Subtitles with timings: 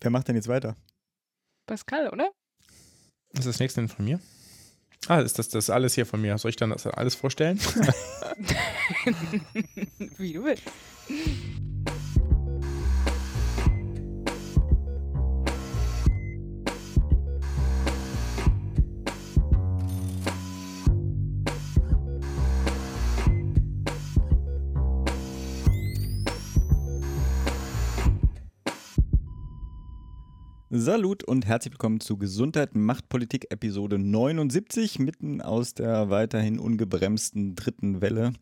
[0.00, 0.76] Wer macht denn jetzt weiter?
[1.66, 2.30] Pascal, oder?
[3.32, 4.20] Was ist das nächste denn von mir?
[5.06, 6.36] Ah, ist das, das alles hier von mir?
[6.38, 7.58] Soll ich dann das alles vorstellen?
[10.18, 10.64] Wie du willst.
[30.90, 37.54] Salut und herzlich willkommen zu Gesundheit macht Politik Episode 79, mitten aus der weiterhin ungebremsten
[37.54, 38.32] dritten Welle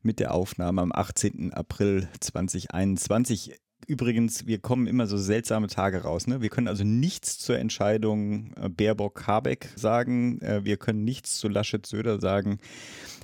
[0.00, 1.52] mit der Aufnahme am 18.
[1.52, 3.56] April 2021.
[3.90, 6.28] Übrigens, wir kommen immer so seltsame Tage raus.
[6.28, 6.40] Ne?
[6.40, 10.40] Wir können also nichts zur Entscheidung äh, Baerbock-Habeck sagen.
[10.42, 12.60] Äh, wir können nichts zu Laschet-Söder sagen.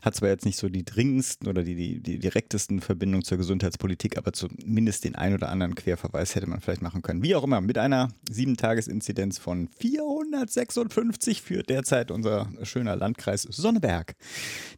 [0.03, 4.19] Hat zwar jetzt nicht so die dringendsten oder die, die, die direktesten Verbindungen zur Gesundheitspolitik,
[4.19, 7.23] aber zumindest den ein oder anderen Querverweis hätte man vielleicht machen können.
[7.23, 14.17] Wie auch immer, mit einer Sieben-Tages-Inzidenz von 456 führt derzeit unser schöner Landkreis Sonneberg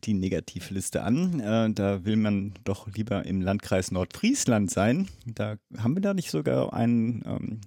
[0.05, 1.41] die Negativliste an.
[1.41, 5.09] Äh, da will man doch lieber im Landkreis Nordfriesland sein.
[5.25, 7.61] Da haben wir da nicht sogar einen, ähm,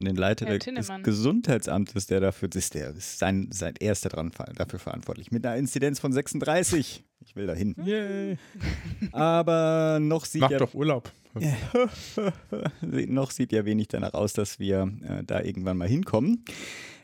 [0.00, 1.02] den Leiter Herr des Tinnemann.
[1.02, 6.00] Gesundheitsamtes, der dafür ist, der ist sein, sein erster dran, dafür verantwortlich, mit einer Inzidenz
[6.00, 7.04] von 36.
[7.20, 7.74] Ich will dahin.
[7.84, 8.38] Yay.
[9.12, 11.10] Aber noch sieht Mach ja doch Urlaub.
[12.82, 16.44] noch sieht ja wenig danach aus, dass wir äh, da irgendwann mal hinkommen.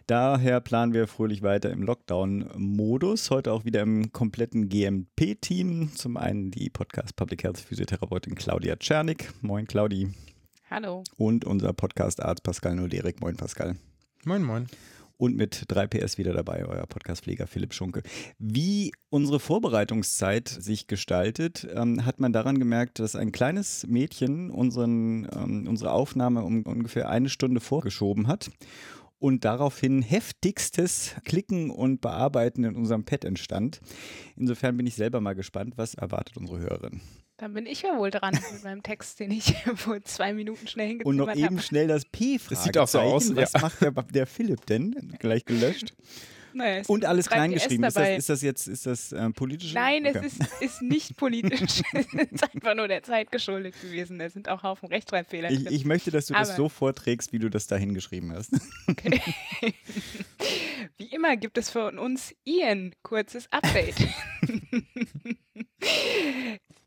[0.07, 3.31] Daher planen wir fröhlich weiter im Lockdown-Modus.
[3.31, 5.91] Heute auch wieder im kompletten GMP-Team.
[5.97, 9.33] Zum einen die Podcast Public Health Physiotherapeutin Claudia Czernik.
[9.43, 10.15] Moin Claudi.
[10.69, 11.05] Hallo.
[11.17, 13.20] Und unser Podcast-Arzt Pascal Noderik.
[13.20, 13.77] Moin Pascal.
[14.25, 14.67] Moin, moin.
[15.17, 18.03] Und mit 3PS wieder dabei, euer Podcastpfleger Philipp Schunke.
[18.41, 25.28] Wie unsere Vorbereitungszeit sich gestaltet, ähm, hat man daran gemerkt, dass ein kleines Mädchen unseren,
[25.33, 28.51] ähm, unsere Aufnahme um ungefähr eine Stunde vorgeschoben hat
[29.20, 33.80] und daraufhin heftigstes Klicken und Bearbeiten in unserem Pad entstand.
[34.34, 37.01] Insofern bin ich selber mal gespannt, was erwartet unsere Hörerin.
[37.39, 41.02] Dann bin ich ja wohl dran mit meinem Text, den ich vor zwei Minuten schnell
[41.02, 41.61] Und noch eben habe.
[41.63, 43.61] schnell das P Das sieht auch so aus, Was ja.
[43.61, 45.14] macht der, der Philipp denn?
[45.19, 45.92] Gleich gelöscht.
[46.55, 47.85] Naja, es Und alles 3PS kleingeschrieben.
[47.85, 49.74] Ist das, ist das jetzt ist das, äh, politisch?
[49.74, 50.23] Nein, Okay.
[50.24, 51.83] es ist, ist nicht politisch.
[51.92, 54.18] es ist einfach nur der Zeit geschuldet gewesen.
[54.18, 55.74] Da sind auch Haufen Rechtschreibfehler Ich, drin.
[55.74, 58.53] ich möchte, dass du das Aber- so vorträgst, wie du das da hingeschrieben hast.
[58.89, 59.20] Okay.
[60.97, 63.97] Wie immer gibt es von uns Ian kurzes Update.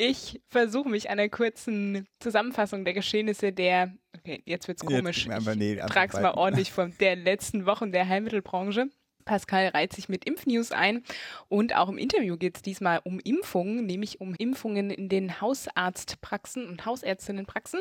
[0.02, 5.26] Ich versuche mich einer kurzen Zusammenfassung der Geschehnisse der, okay, jetzt wird's komisch.
[5.26, 8.90] Jetzt, aber nee, ich einfach trag's mal ordentlich von der letzten Wochen der Heilmittelbranche.
[9.30, 11.04] Pascal reiht sich mit Impfnews ein
[11.50, 16.68] und auch im Interview geht es diesmal um Impfungen, nämlich um Impfungen in den Hausarztpraxen
[16.68, 17.80] und Hausärztinnenpraxen.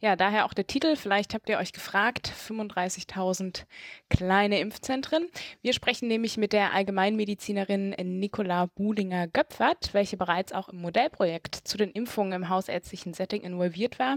[0.00, 3.66] Ja, daher auch der Titel, vielleicht habt ihr euch gefragt, 35.000
[4.08, 5.28] kleine Impfzentren.
[5.60, 11.90] Wir sprechen nämlich mit der Allgemeinmedizinerin Nicola Buhlinger-Göpfert, welche bereits auch im Modellprojekt zu den
[11.90, 14.16] Impfungen im hausärztlichen Setting involviert war.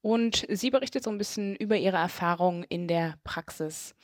[0.00, 3.96] Und sie berichtet so ein bisschen über ihre Erfahrungen in der Praxis.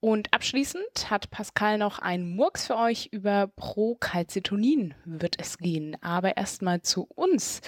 [0.00, 5.96] Und abschließend hat Pascal noch einen Murks für euch über Procalcitonin wird es gehen.
[6.02, 7.60] Aber erstmal zu uns.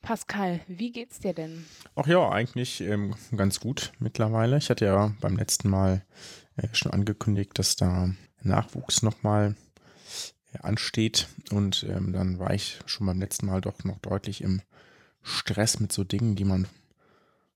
[0.00, 1.66] Pascal, wie geht's dir denn?
[1.96, 4.58] Ach ja, eigentlich ähm, ganz gut mittlerweile.
[4.58, 6.04] Ich hatte ja beim letzten Mal
[6.56, 8.10] äh, schon angekündigt, dass da
[8.42, 9.56] Nachwuchs nochmal
[10.52, 11.26] äh, ansteht.
[11.50, 14.62] Und ähm, dann war ich schon beim letzten Mal doch noch deutlich im
[15.22, 16.68] Stress mit so Dingen, die man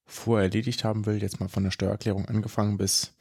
[0.04, 1.22] vorher erledigt haben will.
[1.22, 3.14] Jetzt mal von der Steuererklärung angefangen bis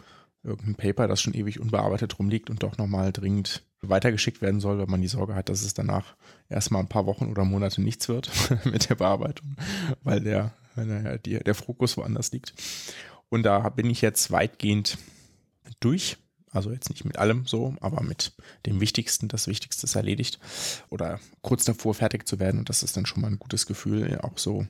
[0.44, 4.88] irgendein Paper, das schon ewig unbearbeitet rumliegt und doch nochmal dringend weitergeschickt werden soll, weil
[4.88, 6.16] man die Sorge hat, dass es danach
[6.50, 8.30] erstmal ein paar Wochen oder Monate nichts wird
[8.66, 9.56] mit der Bearbeitung,
[10.04, 12.54] weil der, naja, die, der Fokus woanders liegt.
[13.30, 14.98] Und da bin ich jetzt weitgehend
[15.80, 16.18] durch.
[16.54, 18.34] Also jetzt nicht mit allem so, aber mit
[18.66, 19.30] dem Wichtigsten.
[19.30, 20.38] Das Wichtigste ist erledigt.
[20.90, 22.60] Oder kurz davor fertig zu werden.
[22.60, 24.20] Und das ist dann schon mal ein gutes Gefühl.
[24.22, 24.68] Auch so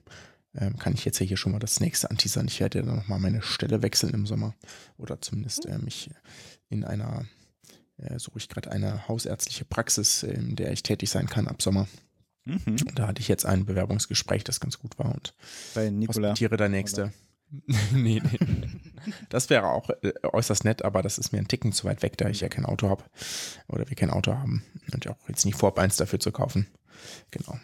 [0.56, 2.48] ähm, kann ich jetzt ja hier schon mal das nächste anteasern.
[2.48, 4.54] Ich werde ja dann nochmal meine Stelle wechseln im Sommer.
[4.98, 6.10] Oder zumindest äh, mich
[6.70, 7.26] in einer,
[7.98, 11.62] äh, suche ich gerade eine hausärztliche Praxis, äh, in der ich tätig sein kann ab
[11.62, 11.88] Sommer.
[12.46, 12.78] Mhm.
[12.96, 15.34] Da hatte ich jetzt ein Bewerbungsgespräch, das ganz gut war und
[15.76, 16.30] Bei Nicola.
[16.30, 17.14] hospitiere der nächste.
[17.92, 18.40] nee, nee.
[19.30, 22.18] Das wäre auch äh, äußerst nett, aber das ist mir ein Ticken zu weit weg,
[22.18, 23.04] da ich ja kein Auto habe
[23.68, 26.68] oder wir kein Auto haben und auch jetzt nicht vorhabe, eins dafür zu kaufen.
[27.30, 27.60] Genau.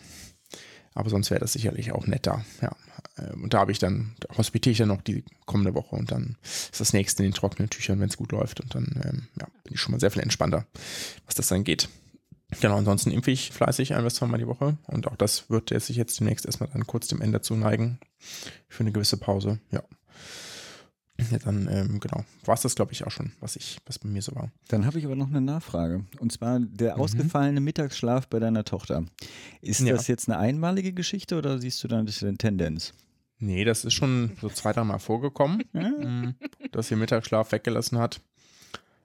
[0.98, 2.44] Aber sonst wäre das sicherlich auch netter.
[2.60, 2.76] Ja.
[3.20, 6.12] Ähm, Und da habe ich dann, da hospitiere ich dann noch die kommende Woche und
[6.12, 8.62] dann ist das nächste in den trockenen Tüchern, wenn es gut läuft.
[8.62, 10.66] Und dann ähm, ja, bin ich schon mal sehr viel entspannter,
[11.28, 11.88] was das dann geht.
[12.62, 14.76] Genau, ansonsten impfe ich fleißig ein bis zweimal die Woche.
[14.88, 18.00] Und auch das wird sich jetzt demnächst erstmal dann kurz dem Ende zuneigen.
[18.68, 19.84] Für eine gewisse Pause, ja.
[21.32, 24.08] Ja, dann, ähm, genau, war es das, glaube ich, auch schon, was ich, was bei
[24.08, 24.52] mir so war.
[24.68, 26.06] Dann habe ich aber noch eine Nachfrage.
[26.20, 27.02] Und zwar der Mhm.
[27.02, 29.04] ausgefallene Mittagsschlaf bei deiner Tochter.
[29.62, 29.94] Ist Ja.
[29.96, 32.94] das jetzt eine einmalige Geschichte oder siehst du da ein bisschen Tendenz?
[33.40, 36.36] Nee, das ist schon so zwei, dreimal vorgekommen, mm,
[36.72, 38.22] dass sie Mittagsschlaf weggelassen hat.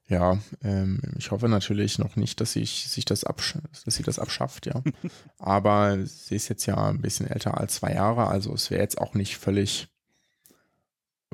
[0.08, 4.18] Ja, ähm, ich hoffe natürlich noch nicht, dass, ich, sich das absch dass sie das
[4.18, 4.82] abschafft, ja.
[5.38, 8.98] Aber sie ist jetzt ja ein bisschen älter als zwei Jahre, also es wäre jetzt
[8.98, 9.88] auch nicht völlig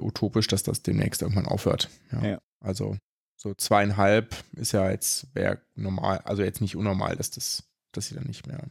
[0.03, 1.89] utopisch, dass das demnächst irgendwann aufhört.
[2.13, 2.25] Ja.
[2.27, 2.39] Ja.
[2.61, 2.97] Also
[3.37, 7.63] so zweieinhalb ist ja jetzt, wäre normal, also jetzt nicht unnormal, dass das,
[7.93, 8.65] dass sie dann nicht mehr.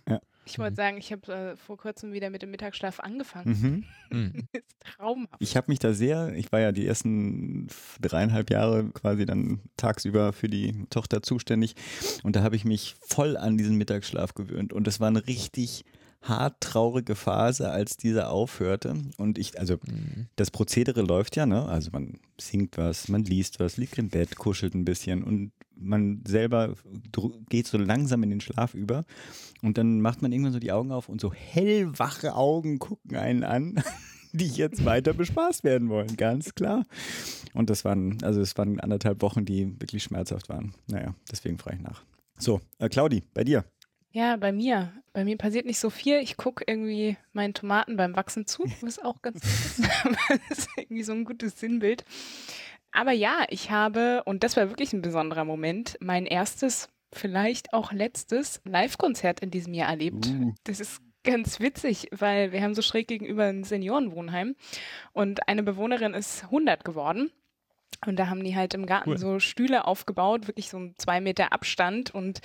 [0.46, 0.76] Ich wollte Mhm.
[0.76, 3.86] sagen, ich habe äh, vor kurzem wieder mit dem Mittagsschlaf angefangen.
[4.12, 4.18] Mhm.
[4.18, 4.48] Mhm.
[4.54, 5.36] ist traumhaft.
[5.40, 7.68] Ich habe mich da sehr, ich war ja die ersten
[8.02, 11.76] dreieinhalb Jahre quasi dann tagsüber für die Tochter zuständig
[12.24, 15.84] und da habe ich mich voll an diesen Mittagsschlaf gewöhnt und das war eine richtig
[16.28, 20.28] hart traurige Phase, als dieser aufhörte und ich, also Mhm.
[20.36, 21.66] das Prozedere läuft ja, ne?
[21.66, 26.24] Also man singt was, man liest was, liegt im Bett, kuschelt ein bisschen und man
[26.28, 26.74] selber
[27.50, 29.06] geht so langsam in den Schlaf über
[29.62, 33.44] und dann macht man irgendwann so die Augen auf und so hellwache Augen gucken einen
[33.44, 33.84] an,
[34.34, 36.86] die jetzt weiter bespaßt werden wollen, ganz klar.
[37.54, 40.74] Und das waren, also es waren anderthalb Wochen, die wirklich schmerzhaft waren.
[40.88, 42.04] Naja, deswegen frage ich nach.
[42.38, 43.64] So, äh, Claudi, bei dir.
[44.18, 44.94] Ja, bei mir.
[45.14, 46.18] Bei mir passiert nicht so viel.
[46.18, 49.80] Ich gucke irgendwie meinen Tomaten beim Wachsen zu, was auch ganz gut ist.
[50.50, 52.04] das ist irgendwie so ein gutes Sinnbild.
[52.92, 57.92] Aber ja, ich habe, und das war wirklich ein besonderer Moment, mein erstes, vielleicht auch
[57.92, 60.26] letztes Live-Konzert in diesem Jahr erlebt.
[60.26, 60.56] Uh.
[60.64, 64.56] Das ist ganz witzig, weil wir haben so schräg gegenüber ein Seniorenwohnheim
[65.14, 67.30] und eine Bewohnerin ist 100 geworden.
[68.06, 69.18] Und da haben die halt im Garten Cool.
[69.18, 72.42] so Stühle aufgebaut, wirklich so ein zwei Meter Abstand und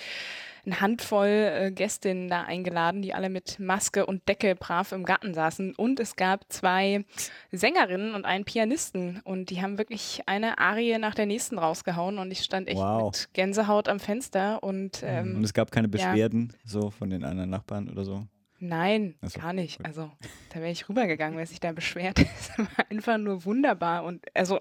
[0.65, 5.35] eine Handvoll äh, Gästinnen da eingeladen, die alle mit Maske und Decke brav im Garten
[5.35, 5.75] saßen.
[5.75, 7.05] Und es gab zwei
[7.51, 9.21] Sängerinnen und einen Pianisten.
[9.25, 12.19] Und die haben wirklich eine Arie nach der nächsten rausgehauen.
[12.19, 13.07] Und ich stand echt Wow.
[13.13, 14.63] mit Gänsehaut am Fenster.
[14.63, 15.91] Und ähm, Und es gab keine ja.
[15.91, 18.27] Beschwerden so von den anderen Nachbarn oder so.
[18.61, 19.79] Nein, so, gar nicht.
[19.79, 19.87] gut.
[19.87, 20.13] Also
[20.51, 22.21] da wäre ich rübergegangen, wer sich da beschwert.
[22.39, 24.61] Es war einfach nur wunderbar und also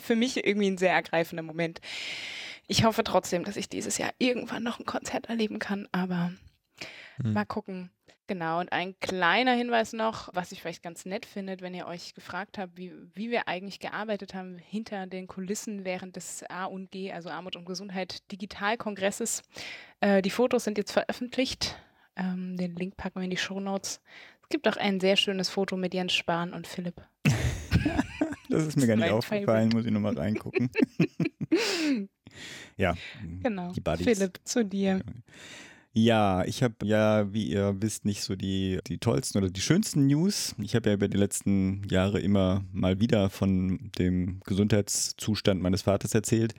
[0.00, 1.80] für mich irgendwie ein sehr ergreifender Moment.
[2.68, 6.32] Ich hoffe trotzdem, dass ich dieses Jahr irgendwann noch ein Konzert erleben kann, aber
[7.22, 7.32] Hm.
[7.32, 7.90] mal gucken.
[8.28, 12.14] Genau, und ein kleiner Hinweis noch, was ich vielleicht ganz nett findet, wenn ihr euch
[12.14, 16.90] gefragt habt, wie, wie wir eigentlich gearbeitet haben hinter den Kulissen während des A und
[16.92, 19.42] G, also Armut und Gesundheit Digitalkongresses.
[20.00, 21.76] Äh, die Fotos sind jetzt veröffentlicht.
[22.16, 24.00] Ähm, den Link packen wir in die Shownotes.
[24.42, 27.02] Es gibt auch ein sehr schönes Foto mit Jens Spahn und Philipp.
[28.52, 30.70] Das ist mir gar nicht Mein aufgefallen, muss ich nochmal reingucken.
[32.76, 32.94] ja.
[33.42, 33.72] Genau.
[33.72, 34.04] Die Buddies.
[34.06, 35.00] Philipp, zu dir.
[35.94, 40.06] Ja, ich habe ja, wie ihr wisst, nicht so die, die tollsten oder die schönsten
[40.06, 40.54] News.
[40.62, 46.14] Ich habe ja über die letzten Jahre immer mal wieder von dem Gesundheitszustand meines Vaters
[46.14, 46.54] erzählt.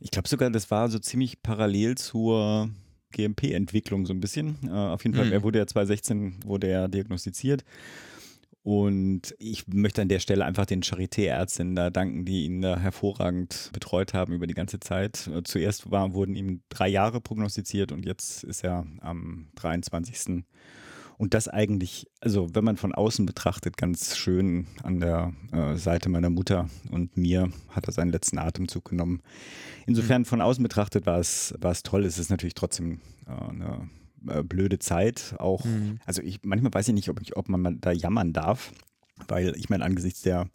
[0.00, 2.70] Ich glaube sogar, das war so ziemlich parallel zur
[3.10, 4.56] GMP-Entwicklung so ein bisschen.
[4.64, 5.32] Äh, auf jeden Fall, Mhm.
[5.32, 7.64] er wurde ja 2016 wurde er diagnostiziert.
[8.64, 13.70] Und ich möchte an der Stelle einfach den Charité-Ärztinnen da danken, die ihn da hervorragend
[13.72, 15.28] betreut haben über die ganze Zeit.
[15.44, 20.44] Zuerst war, wurden ihm drei Jahre prognostiziert und jetzt ist er am 23.
[21.18, 26.08] Und das eigentlich, also wenn man von außen betrachtet, ganz schön an der äh, Seite
[26.08, 29.22] meiner Mutter und mir hat er seinen letzten Atemzug genommen.
[29.86, 32.04] Insofern von außen betrachtet war es, war es toll.
[32.04, 33.88] Es ist natürlich trotzdem äh, eine
[34.28, 35.34] äh, blöde Zeit.
[35.38, 35.98] Auch, Mhm.
[36.06, 38.72] also ich manchmal weiß ich nicht, ob, ich, ob man da jammern darf,
[39.28, 40.48] weil ich meine, angesichts der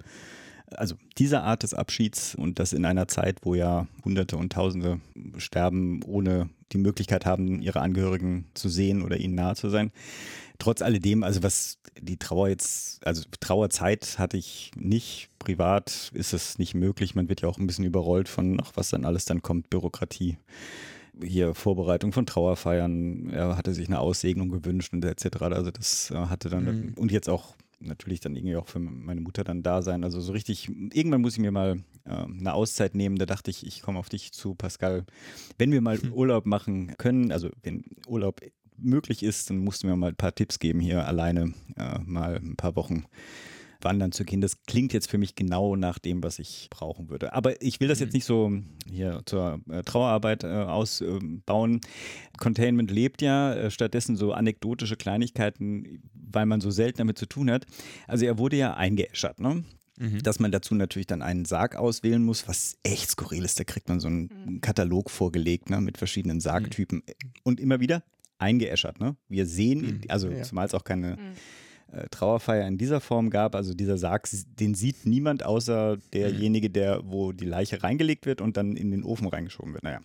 [0.71, 4.99] also dieser Art des Abschieds und das in einer Zeit, wo ja Hunderte und Tausende
[5.37, 9.91] sterben, ohne die Möglichkeit haben, ihre Angehörigen zu sehen oder ihnen nahe zu sein.
[10.59, 15.29] Trotz alledem, also was die Trauer jetzt, also Trauerzeit hatte ich nicht.
[15.39, 17.15] Privat ist es nicht möglich.
[17.15, 20.37] Man wird ja auch ein bisschen überrollt von, ach, was dann alles dann kommt, Bürokratie.
[21.23, 23.29] Hier Vorbereitung von Trauerfeiern.
[23.31, 25.41] Er hatte sich eine Aussegnung gewünscht und etc.
[25.41, 26.93] Also das äh, hatte dann Mhm.
[26.95, 30.03] und jetzt auch natürlich dann irgendwie auch für meine Mutter dann da sein.
[30.03, 33.17] Also so richtig, irgendwann muss ich mir mal äh, eine Auszeit nehmen.
[33.17, 35.05] Da dachte ich, ich komme auf dich zu, Pascal.
[35.57, 38.41] Wenn wir mal Urlaub machen können, also wenn Urlaub
[38.77, 42.35] möglich ist, dann musst du mir mal ein paar Tipps geben, hier alleine äh, mal
[42.37, 43.05] ein paar Wochen
[43.81, 44.41] wandern zu gehen.
[44.41, 47.33] Das klingt jetzt für mich genau nach dem, was ich brauchen würde.
[47.33, 48.51] Aber ich will das jetzt nicht so
[48.89, 51.81] hier zur äh, Trauerarbeit äh, ausbauen.
[52.37, 57.49] Containment lebt ja, äh, stattdessen so anekdotische Kleinigkeiten, weil man so selten damit zu tun
[57.51, 57.65] hat.
[58.07, 59.63] Also er wurde ja eingeäschert, ne?
[59.99, 60.21] Mhm.
[60.21, 63.59] dass man dazu natürlich dann einen Sarg auswählen muss, was echt skurril ist.
[63.59, 67.01] Da kriegt man so einen Katalog vorgelegt ne, mit verschiedenen Sargtypen
[67.43, 68.03] und immer wieder
[68.37, 68.99] eingeäschert.
[68.99, 69.15] Ne?
[69.27, 70.01] Wir sehen, Mhm.
[70.09, 70.43] also Ja.
[70.43, 71.33] zumal es auch keine Mhm.
[71.91, 73.55] Äh, Trauerfeier in dieser Form gab.
[73.55, 74.27] Also dieser Sarg,
[74.59, 79.03] den sieht niemand außer derjenige, der, wo die Leiche reingelegt wird und dann in den
[79.03, 79.83] Ofen reingeschoben wird.
[79.83, 80.01] Naja.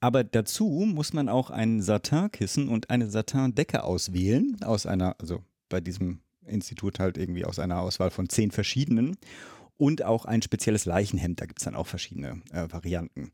[0.00, 5.80] Aber dazu muss man auch ein Satinkissen und eine Satindecke auswählen, aus einer, also bei
[5.80, 9.16] diesem Institut halt irgendwie aus einer Auswahl von zehn verschiedenen.
[9.76, 13.30] Und auch ein spezielles Leichenhemd, da gibt es dann auch verschiedene äh, Varianten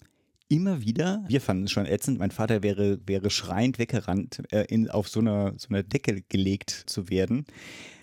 [0.48, 4.90] immer wieder, wir fanden es schon ätzend, mein Vater wäre, wäre schreiend weggerannt, äh, in,
[4.90, 7.44] auf so einer so eine Decke gelegt zu werden.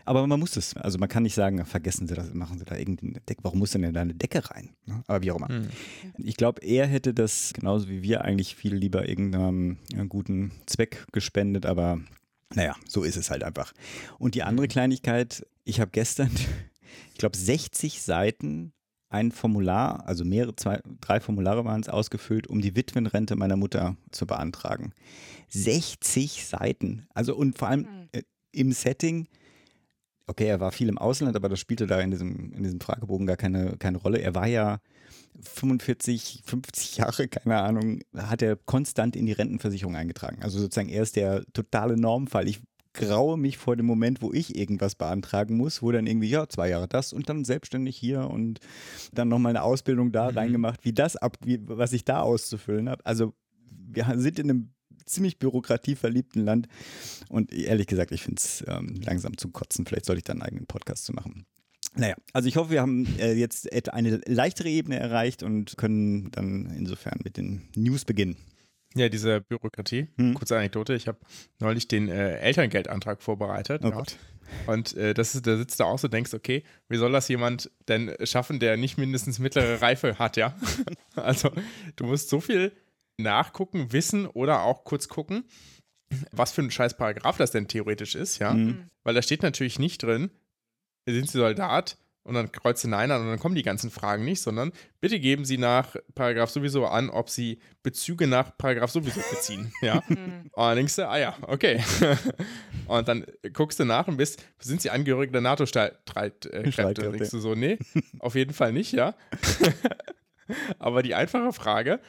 [0.06, 0.78] Aber man muss es.
[0.78, 3.44] Also man kann nicht sagen, vergessen Sie das, machen Sie da irgendeine Decke.
[3.44, 4.70] Warum muss denn da eine Decke rein?
[4.86, 5.04] Ne?
[5.08, 5.52] Aber wie auch immer.
[5.52, 5.70] Mhm.
[6.18, 11.08] Ich glaube, er hätte das genauso wie wir eigentlich viel lieber irgendeinem äh, guten Zweck
[11.12, 12.00] gespendet, aber
[12.54, 13.74] naja, so ist es halt einfach.
[14.20, 16.30] Und die andere Kleinigkeit, ich habe gestern,
[17.12, 18.74] ich glaube, 60 Seiten
[19.16, 23.96] ein Formular, also mehrere, zwei, drei Formulare waren es ausgefüllt, um die Witwenrente meiner Mutter
[24.12, 24.92] zu beantragen.
[25.50, 27.08] 60 Seiten.
[27.14, 28.10] Also und vor allem hm.
[28.12, 29.28] äh, im Setting,
[30.28, 33.26] okay, er war viel im Ausland, aber das spielte da in diesem, in diesem Fragebogen
[33.26, 34.20] gar keine, keine Rolle.
[34.20, 34.80] Er war ja
[35.42, 40.44] 45, 50 Jahre, keine Ahnung, hat er konstant in die Rentenversicherung eingetragen.
[40.44, 42.50] Also sozusagen er ist der totale Normfall.
[42.50, 42.62] Ich
[42.96, 46.70] graue mich vor dem Moment, wo ich irgendwas beantragen muss, wo dann irgendwie, ja, zwei
[46.70, 48.60] Jahre das und dann selbstständig hier und
[49.14, 50.38] dann nochmal eine Ausbildung da mhm.
[50.38, 53.06] reingemacht, wie das ab, wie, was ich da auszufüllen habe.
[53.06, 53.34] Also
[53.70, 54.70] wir sind in einem
[55.06, 56.68] ziemlich bürokratieverliebten Land
[57.30, 59.86] und ehrlich gesagt, ich finde es ähm, langsam zum Kotzen.
[59.86, 61.46] Vielleicht sollte ich da einen eigenen Podcast zu machen.
[61.98, 66.74] Naja, also ich hoffe, wir haben äh, jetzt eine leichtere Ebene erreicht und können dann
[66.76, 68.36] insofern mit den News beginnen.
[68.96, 70.08] Ja, diese Bürokratie.
[70.18, 70.34] Hm.
[70.34, 70.96] Kurze Anekdote.
[70.96, 71.20] Ich habe
[71.60, 73.82] neulich den äh, Elterngeldantrag vorbereitet.
[73.84, 74.04] Oh ja.
[74.68, 77.72] Und äh, das ist, da sitzt du auch so, denkst, okay, wie soll das jemand
[77.88, 80.56] denn schaffen, der nicht mindestens mittlere Reife hat, ja?
[81.16, 81.52] also,
[81.96, 82.72] du musst so viel
[83.18, 85.46] nachgucken, wissen oder auch kurz gucken,
[86.32, 88.54] was für ein scheiß Paragraph das denn theoretisch ist, ja?
[88.54, 88.90] Mhm.
[89.04, 90.30] Weil da steht natürlich nicht drin,
[91.06, 94.26] sind Sie Soldat, und dann kreuzt sie Nein an und dann kommen die ganzen Fragen
[94.26, 99.22] nicht, sondern bitte geben Sie nach Paragraph sowieso an, ob Sie Bezüge nach Paragraph sowieso
[99.30, 99.72] beziehen.
[99.82, 100.02] Ja.
[100.08, 100.50] Mhm.
[100.52, 101.84] und dann denkst du, ah ja, okay.
[102.88, 106.50] und dann guckst du nach und bist, sind Sie Angehörige der NATO-Streitkräfte?
[106.50, 107.78] Dann denkst du so, nee,
[108.20, 109.14] auf jeden Fall nicht, ja.
[110.80, 112.00] Aber die einfache Frage,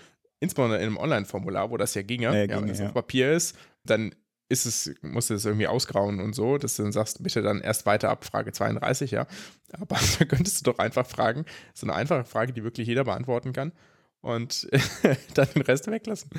[0.40, 2.86] insbesondere in einem Online-Formular, wo das ja ginge, ja, ja, wenn es ja.
[2.86, 4.14] auf Papier ist, dann
[4.48, 7.60] ist es, musst du es irgendwie ausgrauen und so, dass du dann sagst, bitte dann
[7.60, 9.26] erst weiter ab Frage 32, ja.
[9.72, 13.52] Aber da könntest du doch einfach fragen, so eine einfache Frage, die wirklich jeder beantworten
[13.52, 13.72] kann
[14.20, 14.68] und
[15.34, 16.30] dann den Rest weglassen.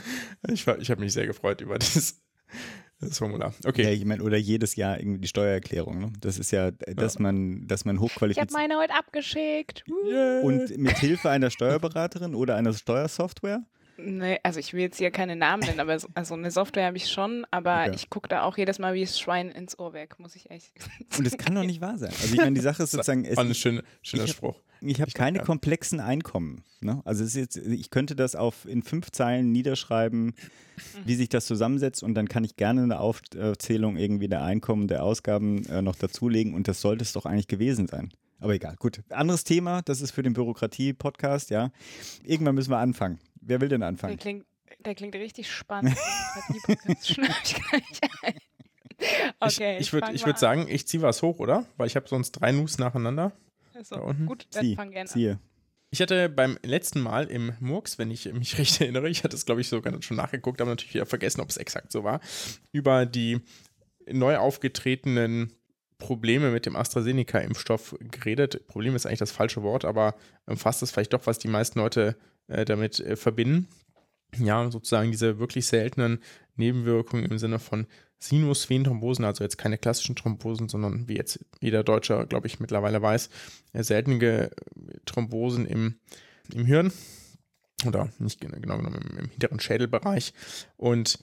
[0.50, 2.22] Ich, ich habe mich sehr gefreut über dieses
[3.00, 3.54] das Formular.
[3.64, 3.84] Okay.
[3.84, 6.00] Ja, ich meine, oder jedes Jahr irgendwie die Steuererklärung.
[6.00, 6.14] Ne?
[6.20, 7.22] Das ist ja, dass ja.
[7.22, 8.50] man, dass man hochqualifiziert.
[8.50, 9.84] Ich habe meine heute abgeschickt.
[9.88, 10.42] Yeah.
[10.42, 13.64] Und mit Hilfe einer Steuerberaterin oder einer Steuersoftware
[14.00, 16.98] Nee, also ich will jetzt hier keine Namen nennen, aber so, also eine Software habe
[16.98, 17.96] ich schon, aber okay.
[17.96, 20.80] ich gucke da auch jedes Mal wie das Schwein ins Ohr weg, muss ich echt
[20.80, 21.06] sagen.
[21.18, 22.10] Und das kann doch nicht wahr sein.
[22.10, 23.26] Also ich meine, die Sache ist sozusagen.
[23.26, 24.62] Es, ein schön, schöner ich Spruch.
[24.82, 26.64] ich habe keine komplexen Einkommen.
[26.80, 27.02] Ne?
[27.06, 30.36] Also es ist jetzt, ich könnte das auf in fünf Zeilen niederschreiben,
[31.06, 35.04] wie sich das zusammensetzt und dann kann ich gerne eine Aufzählung irgendwie der Einkommen, der
[35.04, 38.12] Ausgaben äh, noch dazulegen und das sollte es doch eigentlich gewesen sein.
[38.40, 39.02] Aber egal, gut.
[39.10, 41.72] Anderes Thema, das ist für den Bürokratie-Podcast, ja.
[42.24, 43.20] Irgendwann müssen wir anfangen.
[43.42, 44.18] Wer will denn anfangen?
[44.18, 44.46] Der klingt,
[44.80, 45.98] der klingt richtig spannend.
[49.40, 51.66] okay, ich, ich würde würd sagen, ich ziehe was hoch, oder?
[51.78, 53.32] Weil ich habe sonst drei News nacheinander.
[53.74, 54.26] Also, da unten.
[54.26, 55.32] Gut, dann Zieh, fang gerne ziehe.
[55.34, 55.40] an.
[55.90, 59.46] Ich hatte beim letzten Mal im Murks, wenn ich mich recht erinnere, ich hatte es
[59.46, 62.20] glaube ich sogar schon nachgeguckt, aber natürlich wieder vergessen, ob es exakt so war,
[62.72, 63.40] über die
[64.12, 65.54] neu aufgetretenen
[65.98, 68.68] Probleme mit dem AstraZeneca-Impfstoff geredet.
[68.68, 70.16] Problem ist eigentlich das falsche Wort, aber
[70.56, 72.16] fasst es vielleicht doch, was die meisten Leute
[72.48, 73.68] äh, damit äh, verbinden.
[74.38, 76.20] Ja, sozusagen diese wirklich seltenen
[76.56, 77.88] Nebenwirkungen im Sinne von
[78.20, 83.30] Sinusvenenthrombosen, also jetzt keine klassischen Thrombosen, sondern wie jetzt jeder Deutsche, glaube ich, mittlerweile weiß,
[83.74, 84.50] äh, seltene
[85.06, 86.00] Thrombosen im,
[86.54, 86.92] im Hirn
[87.86, 90.34] oder nicht genau genommen im, im hinteren Schädelbereich.
[90.78, 91.20] Und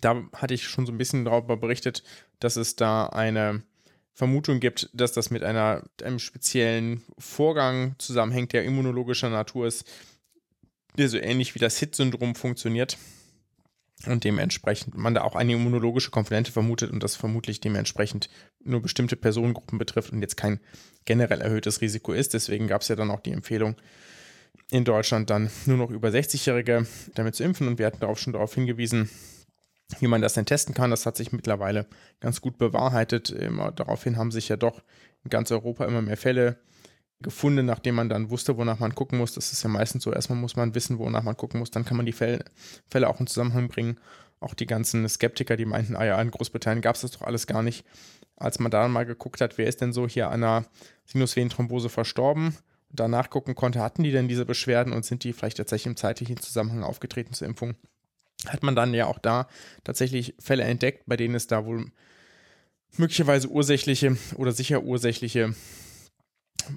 [0.00, 2.02] da hatte ich schon so ein bisschen darüber berichtet,
[2.40, 3.62] dass es da eine
[4.12, 9.84] Vermutung gibt, dass das mit einer, einem speziellen Vorgang zusammenhängt, der immunologischer Natur ist,
[10.96, 12.98] der so ähnlich wie das HIT-Syndrom funktioniert
[14.06, 18.28] und dementsprechend man da auch eine immunologische Komponente vermutet und das vermutlich dementsprechend
[18.62, 20.60] nur bestimmte Personengruppen betrifft und jetzt kein
[21.04, 22.34] generell erhöhtes Risiko ist.
[22.34, 23.76] Deswegen gab es ja dann auch die Empfehlung,
[24.70, 28.32] in Deutschland dann nur noch über 60-Jährige damit zu impfen und wir hatten darauf schon
[28.32, 29.10] darauf hingewiesen,
[30.00, 30.90] wie man das denn testen kann.
[30.90, 31.86] Das hat sich mittlerweile
[32.20, 33.30] ganz gut bewahrheitet.
[33.30, 34.82] Immer daraufhin haben sich ja doch
[35.22, 36.58] in ganz Europa immer mehr Fälle
[37.24, 39.32] gefunden, nachdem man dann wusste, wonach man gucken muss.
[39.34, 40.12] Das ist ja meistens so.
[40.12, 41.72] Erstmal muss man wissen, wonach man gucken muss.
[41.72, 42.44] Dann kann man die Fälle,
[42.86, 43.98] Fälle auch in Zusammenhang bringen.
[44.40, 47.46] auch die ganzen Skeptiker, die meinten, ah ja, in Großbritannien gab es das doch alles
[47.46, 47.84] gar nicht.
[48.36, 50.66] Als man da mal geguckt hat, wer ist denn so hier an einer
[51.06, 55.56] Sinusvenenthrombose verstorben und danach gucken konnte, hatten die denn diese Beschwerden und sind die vielleicht
[55.56, 57.74] tatsächlich im zeitlichen Zusammenhang aufgetreten zur Impfung,
[58.46, 59.48] hat man dann ja auch da
[59.82, 61.86] tatsächlich Fälle entdeckt, bei denen es da wohl
[62.96, 65.54] möglicherweise ursächliche oder sicher ursächliche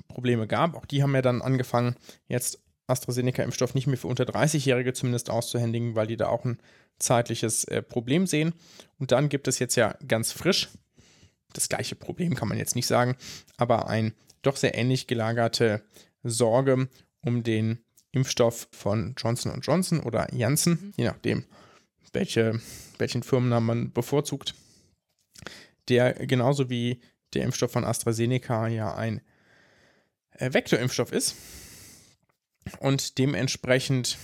[0.08, 0.76] Probleme gab.
[0.76, 1.96] Auch die haben ja dann angefangen,
[2.28, 6.60] jetzt AstraZeneca-Impfstoff nicht mehr für unter 30-Jährige zumindest auszuhändigen, weil die da auch ein
[7.00, 8.54] zeitliches äh, Problem sehen.
[8.98, 10.70] Und dann gibt es jetzt ja ganz frisch,
[11.54, 13.16] das gleiche Problem kann man jetzt nicht sagen,
[13.58, 15.84] aber ein doch sehr ähnlich gelagerte
[16.24, 16.88] Sorge
[17.22, 17.80] um den
[18.12, 20.94] Impfstoff von Johnson Johnson oder Janssen, mhm.
[20.96, 21.46] je nachdem,
[22.14, 22.60] welche,
[22.98, 24.56] welchen Firmennamen man bevorzugt,
[25.90, 27.02] der genauso wie
[27.34, 29.22] der Impfstoff von AstraZeneca ja ein
[30.40, 31.36] Vektorimpfstoff ist
[32.80, 34.18] und dementsprechend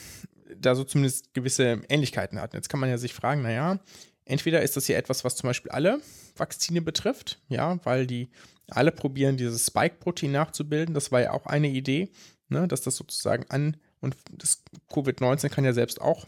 [0.55, 2.53] da so zumindest gewisse Ähnlichkeiten hat.
[2.53, 3.79] Jetzt kann man ja sich fragen, naja,
[4.25, 5.99] entweder ist das hier etwas, was zum Beispiel alle
[6.35, 8.29] Vakzine betrifft, ja, weil die
[8.69, 10.95] alle probieren, dieses Spike-Protein nachzubilden.
[10.95, 12.09] Das war ja auch eine Idee,
[12.49, 16.25] ne, dass das sozusagen an und das Covid-19 kann ja selbst auch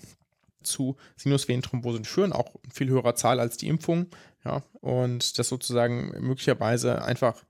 [0.63, 4.08] zu Sinusvenenthrombosen führen, auch in viel höherer Zahl als die Impfung,
[4.44, 7.44] ja, und das sozusagen möglicherweise einfach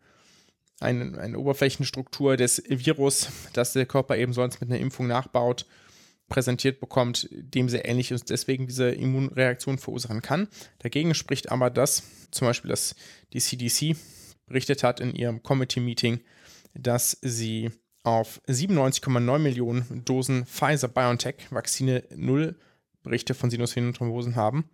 [0.79, 5.65] eine, eine Oberflächenstruktur des Virus, das der Körper eben sonst mit einer Impfung nachbaut,
[6.27, 10.47] präsentiert bekommt, dem sehr ähnlich ist, deswegen diese Immunreaktion verursachen kann.
[10.79, 12.95] Dagegen spricht aber das, zum Beispiel, dass
[13.33, 13.95] die CDC
[14.47, 16.19] berichtet hat in ihrem Committee-Meeting,
[16.73, 17.71] dass sie
[18.03, 22.55] auf 97,9 Millionen Dosen Pfizer-BioNTech-Vakzine null
[23.03, 24.69] Berichte von Sinusvenenthrombosen haben,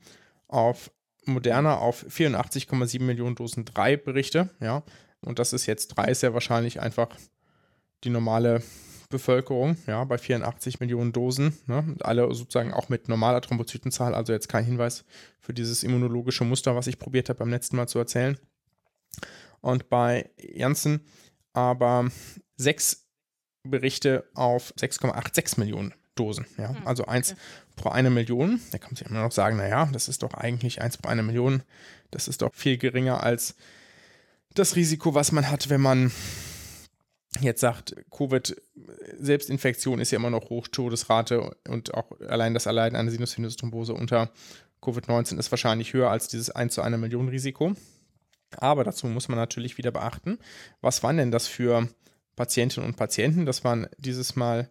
[0.47, 0.91] auf
[1.25, 4.83] Moderna auf 84,7 Millionen Dosen drei Berichte, ja,
[5.25, 7.09] und das ist jetzt drei, ist ja wahrscheinlich einfach
[8.03, 8.63] die normale
[9.09, 11.57] Bevölkerung, ja, bei 84 Millionen Dosen.
[11.67, 11.95] Ne?
[11.99, 15.05] alle sozusagen auch mit normaler Thrombozytenzahl, also jetzt kein Hinweis
[15.39, 18.37] für dieses immunologische Muster, was ich probiert habe beim letzten Mal zu erzählen.
[19.59, 21.01] Und bei Janssen
[21.53, 22.09] aber
[22.55, 23.05] sechs
[23.63, 26.45] Berichte auf 6,86 Millionen Dosen.
[26.57, 26.69] Ja?
[26.69, 27.41] Hm, also eins okay.
[27.75, 28.59] pro eine Million.
[28.71, 31.23] Da kann man sich immer noch sagen, naja, das ist doch eigentlich eins pro eine
[31.23, 31.63] Million.
[32.09, 33.55] Das ist doch viel geringer als
[34.53, 36.11] das Risiko, was man hat, wenn man
[37.39, 43.11] jetzt sagt, Covid-Selbstinfektion ist ja immer noch hoch, Todesrate und auch allein das Allein eine
[43.11, 44.31] Sinusvenenthrombose unter
[44.81, 47.73] Covid-19 ist wahrscheinlich höher als dieses 1 zu einer Million Risiko.
[48.57, 50.37] Aber dazu muss man natürlich wieder beachten,
[50.81, 51.87] was waren denn das für
[52.35, 53.45] Patientinnen und Patienten?
[53.45, 54.69] Das waren dieses Mal,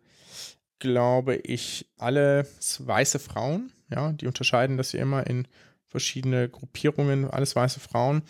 [0.79, 2.47] glaube ich, alle
[2.79, 3.73] weiße Frauen.
[3.89, 5.49] Ja, die unterscheiden das ja immer in
[5.87, 8.23] verschiedene Gruppierungen, alles weiße Frauen.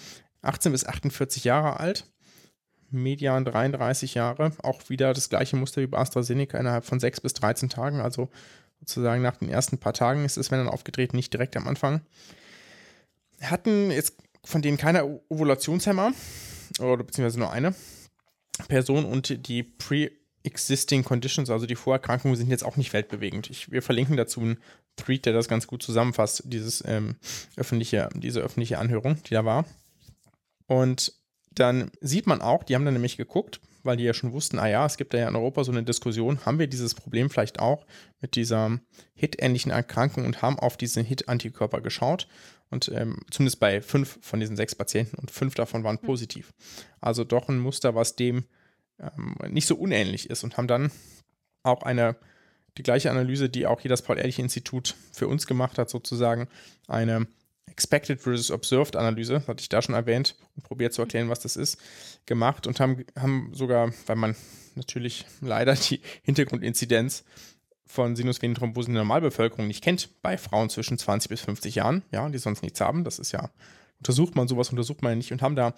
[0.43, 2.07] 18 bis 48 Jahre alt,
[2.91, 7.35] Median 33 Jahre, auch wieder das gleiche Muster wie bei AstraZeneca innerhalb von 6 bis
[7.35, 8.29] 13 Tagen, also
[8.81, 12.01] sozusagen nach den ersten paar Tagen ist es, wenn dann aufgetreten, nicht direkt am Anfang.
[13.41, 16.13] Hatten jetzt von denen keine Ovulationshemmer,
[16.79, 17.75] oder beziehungsweise nur eine
[18.69, 23.51] Person und die Pre-Existing Conditions, also die Vorerkrankungen, sind jetzt auch nicht weltbewegend.
[23.51, 24.59] Ich, wir verlinken dazu einen
[24.97, 27.17] Tweet, der das ganz gut zusammenfasst, dieses, ähm,
[27.57, 29.65] öffentliche, diese öffentliche Anhörung, die da war.
[30.71, 31.15] Und
[31.53, 34.69] dann sieht man auch, die haben dann nämlich geguckt, weil die ja schon wussten, ah
[34.69, 37.87] ja, es gibt ja in Europa so eine Diskussion, haben wir dieses Problem vielleicht auch
[38.21, 38.79] mit dieser
[39.15, 42.29] HIT-ähnlichen Erkrankung und haben auf diese HIT-Antikörper geschaut.
[42.71, 46.07] Und ähm, zumindest bei fünf von diesen sechs Patienten und fünf davon waren hm.
[46.07, 46.55] positiv.
[47.01, 48.45] Also doch ein Muster, was dem
[49.01, 50.93] ähm, nicht so unähnlich ist und haben dann
[51.65, 52.15] auch eine,
[52.79, 56.47] die gleiche Analyse, die auch hier das Paul-Ehrlich-Institut für uns gemacht hat, sozusagen
[56.87, 57.27] eine
[57.67, 61.57] Expected versus Observed Analyse, hatte ich da schon erwähnt und probiert zu erklären, was das
[61.57, 61.79] ist,
[62.27, 64.37] gemacht und haben, haben sogar, weil man
[64.75, 67.25] natürlich leider die Hintergrundinzidenz
[67.87, 72.29] von Sinusvenenthrombosen in der Normalbevölkerung nicht kennt, bei Frauen zwischen 20 bis 50 Jahren, ja,
[72.29, 73.51] die sonst nichts haben, das ist ja,
[73.99, 75.75] untersucht man sowas, untersucht man ja nicht und haben da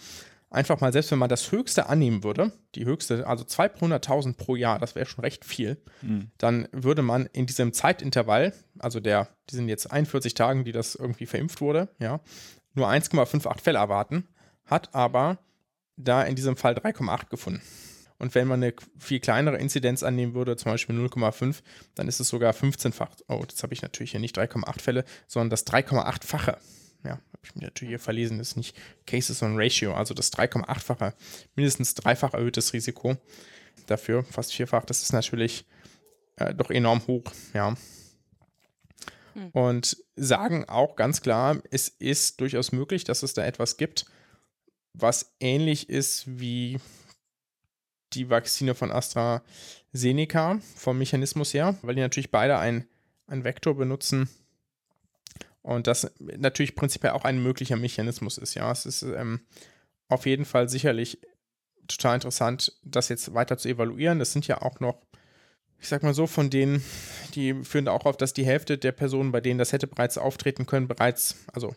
[0.53, 4.37] einfach mal, selbst wenn man das höchste annehmen würde, die höchste, also 2 pro 100.000
[4.37, 6.31] pro Jahr, das wäre schon recht viel, mhm.
[6.39, 10.95] dann würde man in diesem Zeitintervall, also der, die sind jetzt 41 Tagen, die das
[10.95, 12.21] irgendwie verimpft wurde, ja,
[12.75, 14.29] nur 1,58 Fälle erwarten,
[14.65, 15.39] hat aber
[15.97, 17.63] da in diesem Fall 3,8 gefunden.
[18.19, 21.57] Und wenn man eine viel kleinere Inzidenz annehmen würde, zum Beispiel 0,5,
[21.97, 23.11] dann ist es sogar 15-fach.
[23.27, 26.57] Oh, jetzt habe ich natürlich hier nicht 3,8 Fälle, sondern das 3,8-fache
[27.05, 31.15] ja, habe ich mir natürlich hier verlesen, ist nicht Cases on Ratio, also das 3,8-fache,
[31.57, 33.17] mindestens dreifach erhöhtes Risiko
[33.87, 34.85] dafür, fast vierfach.
[34.85, 35.67] Das ist natürlich
[36.37, 37.75] äh, doch enorm hoch, ja.
[39.35, 39.51] Hm.
[39.51, 44.07] Und sagen auch ganz klar, es ist durchaus möglich, dass es da etwas gibt,
[44.95, 46.79] was ähnlich ist wie
[48.13, 52.87] die Vakzine von AstraZeneca vom Mechanismus her, weil die natürlich beide einen
[53.27, 54.29] Vektor benutzen,
[55.63, 58.55] Und das natürlich prinzipiell auch ein möglicher Mechanismus ist.
[58.55, 59.41] Ja, es ist ähm,
[60.09, 61.21] auf jeden Fall sicherlich
[61.87, 64.19] total interessant, das jetzt weiter zu evaluieren.
[64.19, 65.01] Das sind ja auch noch,
[65.79, 66.83] ich sag mal so, von denen,
[67.35, 70.67] die führen auch auf, dass die Hälfte der Personen, bei denen das hätte bereits auftreten
[70.67, 71.75] können, bereits, also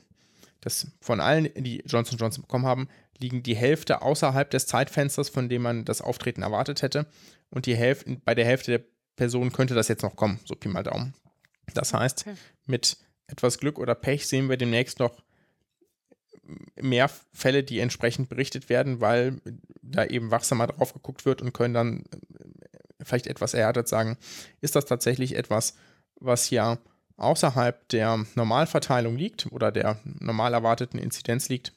[0.62, 2.88] das von allen, die Johnson Johnson bekommen haben,
[3.20, 7.06] liegen die Hälfte außerhalb des Zeitfensters, von dem man das Auftreten erwartet hätte.
[7.50, 8.84] Und die Hälfte, bei der Hälfte der
[9.16, 11.14] Personen könnte das jetzt noch kommen, so Pi mal Daumen.
[11.74, 12.26] Das heißt,
[12.66, 15.22] mit etwas Glück oder Pech sehen wir demnächst noch
[16.80, 19.42] mehr Fälle, die entsprechend berichtet werden, weil
[19.82, 24.18] da eben wachsamer drauf geguckt wird und können dann äh, vielleicht etwas erhärtet sagen,
[24.62, 25.76] ist das tatsächlich etwas,
[26.20, 26.78] was ja
[27.18, 31.74] außerhalb der Normalverteilung liegt oder der normal erwarteten Inzidenz liegt.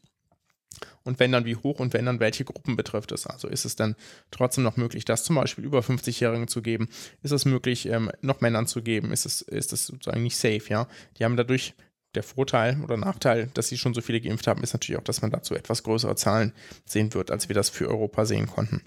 [1.09, 3.27] Und wenn dann wie hoch und wenn dann welche Gruppen betrifft es.
[3.27, 3.97] Also ist es dann
[4.31, 6.90] trotzdem noch möglich, das zum Beispiel über 50-Jährigen zu geben?
[7.23, 9.11] Ist es möglich, ähm, noch Männern zu geben?
[9.11, 10.87] Ist es, ist es sozusagen nicht safe, ja?
[11.18, 11.75] Die haben dadurch
[12.14, 15.23] der Vorteil oder Nachteil, dass sie schon so viele geimpft haben, ist natürlich auch, dass
[15.23, 16.53] man dazu etwas größere Zahlen
[16.85, 18.83] sehen wird, als wir das für Europa sehen konnten.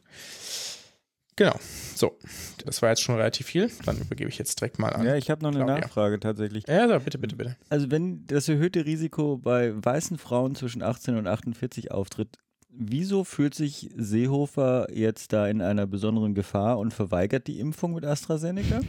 [1.35, 1.55] Genau.
[1.95, 2.17] So,
[2.65, 3.71] das war jetzt schon relativ viel.
[3.85, 5.05] Dann übergebe ich jetzt direkt mal an.
[5.05, 5.79] Ja, ich habe noch eine Claudia.
[5.79, 6.65] Nachfrage tatsächlich.
[6.67, 7.57] Ja, ja, bitte, bitte, bitte.
[7.69, 12.37] Also, wenn das erhöhte Risiko bei weißen Frauen zwischen 18 und 48 auftritt,
[12.69, 18.05] wieso fühlt sich Seehofer jetzt da in einer besonderen Gefahr und verweigert die Impfung mit
[18.05, 18.81] AstraZeneca?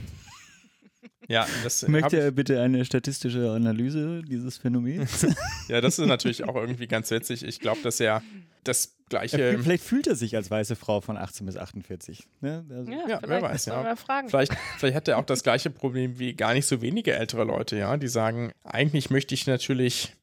[1.28, 5.26] Ja, das Möchte er bitte eine statistische Analyse dieses Phänomens?
[5.68, 7.44] ja, das ist natürlich auch irgendwie ganz witzig.
[7.44, 8.22] Ich glaube, dass er
[8.64, 9.40] das gleiche.
[9.40, 12.26] Er, vielleicht fühlt er sich als weiße Frau von 18 bis 48.
[12.40, 12.64] Ne?
[12.68, 13.66] Also ja, ja wer weiß.
[13.66, 13.94] Ja.
[14.26, 17.76] Vielleicht, vielleicht hat er auch das gleiche Problem wie gar nicht so wenige ältere Leute,
[17.76, 20.14] ja, die sagen, eigentlich möchte ich natürlich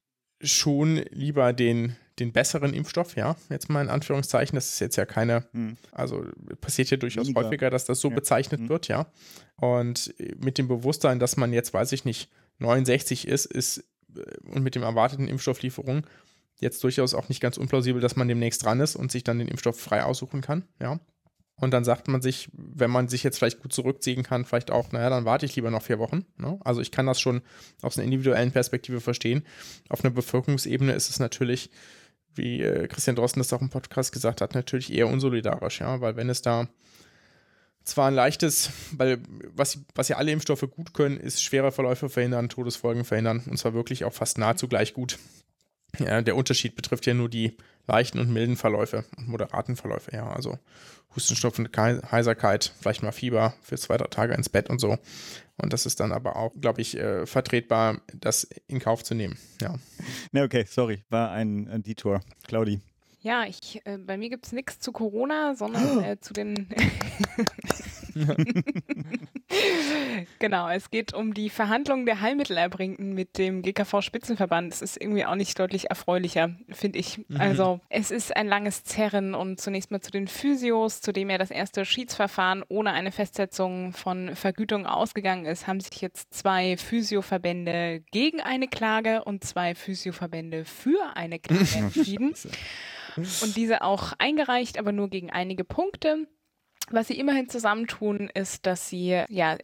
[0.42, 4.56] schon lieber den den besseren Impfstoff, ja, jetzt mal in Anführungszeichen.
[4.56, 5.78] Das ist jetzt ja keine, hm.
[5.92, 6.26] also
[6.62, 7.46] passiert ja durchaus Weniger.
[7.46, 8.16] häufiger, dass das so ja.
[8.16, 8.70] bezeichnet hm.
[8.70, 9.08] wird, ja.
[9.56, 12.30] Und mit dem Bewusstsein, dass man jetzt, weiß ich nicht,
[12.60, 13.84] 69 ist, ist
[14.16, 16.06] äh, und mit dem erwarteten Impfstofflieferung
[16.60, 19.48] jetzt durchaus auch nicht ganz unplausibel, dass man demnächst dran ist und sich dann den
[19.48, 21.00] Impfstoff frei aussuchen kann, ja.
[21.60, 24.92] Und dann sagt man sich, wenn man sich jetzt vielleicht gut zurückziehen kann, vielleicht auch,
[24.92, 26.26] naja, dann warte ich lieber noch vier Wochen.
[26.38, 26.58] Ne?
[26.64, 27.42] Also ich kann das schon
[27.82, 29.44] aus einer individuellen Perspektive verstehen.
[29.90, 31.70] Auf einer Bevölkerungsebene ist es natürlich
[32.36, 36.16] wie äh, Christian Drosten das auch im Podcast gesagt hat, natürlich eher unsolidarisch, ja, weil
[36.16, 36.68] wenn es da
[37.84, 39.20] zwar ein leichtes, weil
[39.56, 43.74] was, was ja alle Impfstoffe gut können, ist schwere Verläufe verhindern, Todesfolgen verhindern und zwar
[43.74, 45.18] wirklich auch fast nahezu gleich gut.
[45.98, 47.58] Ja, der Unterschied betrifft ja nur die
[47.90, 50.58] leichten und milden Verläufe und moderaten Verläufe, ja, also
[51.16, 54.98] Hustenstopfen, Heiserkeit, vielleicht mal Fieber für zwei, drei Tage ins Bett und so.
[55.58, 59.38] Und das ist dann aber auch, glaube ich, äh, vertretbar, das in Kauf zu nehmen.
[59.62, 59.76] Ja.
[60.32, 62.22] Ne, okay, sorry, war ein, ein Detour.
[62.48, 62.80] Claudi.
[63.22, 66.70] Ja, ich, äh, bei mir gibt es nichts zu Corona, sondern äh, zu den.
[70.40, 74.74] genau, es geht um die Verhandlungen der Heilmittelerbringenden mit dem GKV-Spitzenverband.
[74.74, 77.20] Es ist irgendwie auch nicht deutlich erfreulicher, finde ich.
[77.28, 77.40] Mhm.
[77.40, 81.38] Also, es ist ein langes Zerren und zunächst mal zu den Physios, zu dem ja
[81.38, 88.04] das erste Schiedsverfahren ohne eine Festsetzung von Vergütung ausgegangen ist, haben sich jetzt zwei Physioverbände
[88.12, 92.34] gegen eine Klage und zwei Physioverbände für eine Klage entschieden
[93.18, 96.28] und diese auch eingereicht, aber nur gegen einige Punkte.
[96.92, 99.58] Was sie immerhin zusammentun, ist, dass sie ja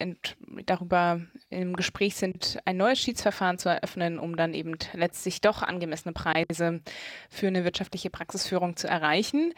[0.64, 6.12] darüber im Gespräch sind, ein neues Schiedsverfahren zu eröffnen, um dann eben letztlich doch angemessene
[6.12, 6.80] Preise
[7.28, 9.52] für eine wirtschaftliche Praxisführung zu erreichen.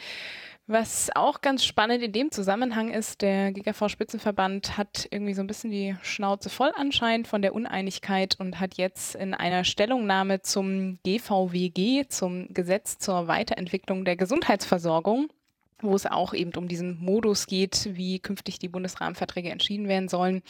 [0.70, 5.70] Was auch ganz spannend in dem Zusammenhang ist, der GKV-Spitzenverband hat irgendwie so ein bisschen
[5.70, 12.08] die Schnauze voll anscheinend von der Uneinigkeit und hat jetzt in einer Stellungnahme zum GVWG,
[12.08, 15.30] zum Gesetz zur Weiterentwicklung der Gesundheitsversorgung,
[15.80, 20.42] wo es auch eben um diesen Modus geht, wie künftig die Bundesrahmenverträge entschieden werden sollen,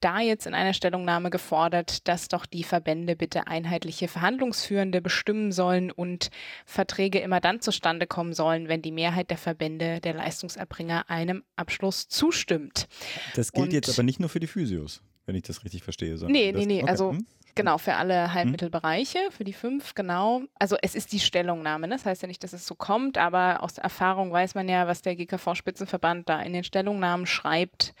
[0.00, 5.90] da jetzt in einer Stellungnahme gefordert, dass doch die Verbände bitte einheitliche Verhandlungsführende bestimmen sollen
[5.90, 6.30] und
[6.66, 12.08] Verträge immer dann zustande kommen sollen, wenn die Mehrheit der Verbände der Leistungserbringer einem Abschluss
[12.08, 12.88] zustimmt.
[13.34, 16.16] Das gilt und jetzt aber nicht nur für die Physios, wenn ich das richtig verstehe.
[16.26, 16.82] Nee, nee, nee.
[16.82, 16.90] Okay.
[16.90, 17.26] Also hm?
[17.54, 20.42] Genau, für alle Heilmittelbereiche, für die fünf, genau.
[20.58, 21.94] Also es ist die Stellungnahme, ne?
[21.94, 25.02] das heißt ja nicht, dass es so kommt, aber aus Erfahrung weiß man ja, was
[25.02, 27.94] der GKV-Spitzenverband da in den Stellungnahmen schreibt.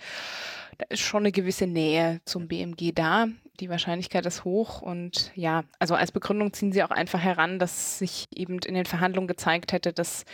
[0.78, 3.26] Da ist schon eine gewisse Nähe zum BMG da.
[3.60, 7.98] Die Wahrscheinlichkeit ist hoch und ja, also als Begründung ziehen sie auch einfach heran, dass
[7.98, 10.24] sich eben in den Verhandlungen gezeigt hätte, dass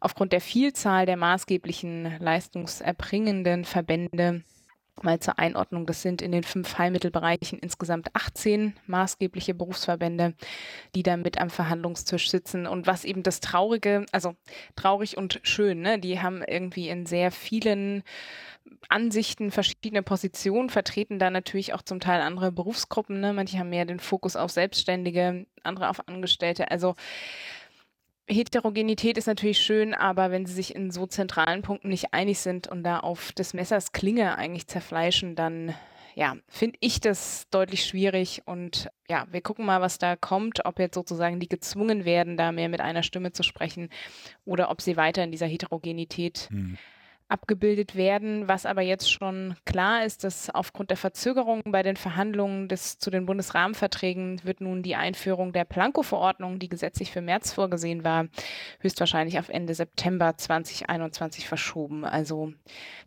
[0.00, 4.44] aufgrund der Vielzahl der maßgeblichen leistungserbringenden Verbände
[5.02, 10.34] Mal zur Einordnung, das sind in den fünf Heilmittelbereichen insgesamt 18 maßgebliche Berufsverbände,
[10.94, 12.66] die da mit am Verhandlungstisch sitzen.
[12.66, 14.34] Und was eben das Traurige, also
[14.76, 15.98] traurig und schön, ne?
[15.98, 18.02] die haben irgendwie in sehr vielen
[18.88, 23.20] Ansichten verschiedene Positionen, vertreten da natürlich auch zum Teil andere Berufsgruppen.
[23.20, 23.32] Ne?
[23.32, 26.70] Manche haben mehr den Fokus auf Selbstständige, andere auf Angestellte.
[26.70, 26.94] Also
[28.28, 32.68] Heterogenität ist natürlich schön, aber wenn sie sich in so zentralen Punkten nicht einig sind
[32.68, 35.74] und da auf des Messers Klinge eigentlich zerfleischen, dann
[36.14, 38.42] ja, finde ich das deutlich schwierig.
[38.44, 42.52] Und ja, wir gucken mal, was da kommt, ob jetzt sozusagen die gezwungen werden, da
[42.52, 43.88] mehr mit einer Stimme zu sprechen
[44.44, 46.76] oder ob sie weiter in dieser Heterogenität hm
[47.28, 48.48] abgebildet werden.
[48.48, 53.10] Was aber jetzt schon klar ist, dass aufgrund der Verzögerung bei den Verhandlungen des, zu
[53.10, 58.26] den Bundesrahmenverträgen wird nun die Einführung der Planko-Verordnung, die gesetzlich für März vorgesehen war,
[58.80, 62.04] höchstwahrscheinlich auf Ende September 2021 verschoben.
[62.04, 62.52] Also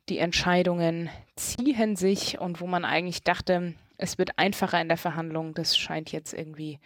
[0.08, 5.54] die Entscheidungen ziehen sich und wo man eigentlich dachte, es wird einfacher in der Verhandlung,
[5.54, 6.80] das scheint jetzt irgendwie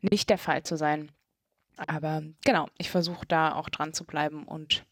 [0.00, 1.10] nicht der Fall zu sein.
[1.76, 4.84] Aber genau, ich versuche da auch dran zu bleiben und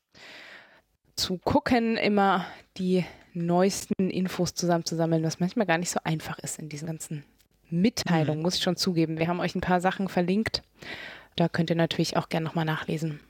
[1.17, 2.47] zu gucken, immer
[2.77, 7.25] die neuesten Infos zusammenzusammeln, was manchmal gar nicht so einfach ist in diesen ganzen
[7.71, 8.43] Mitteilungen, mhm.
[8.43, 9.19] muss ich schon zugeben.
[9.19, 10.63] Wir haben euch ein paar Sachen verlinkt.
[11.37, 13.21] Da könnt ihr natürlich auch gerne nochmal nachlesen.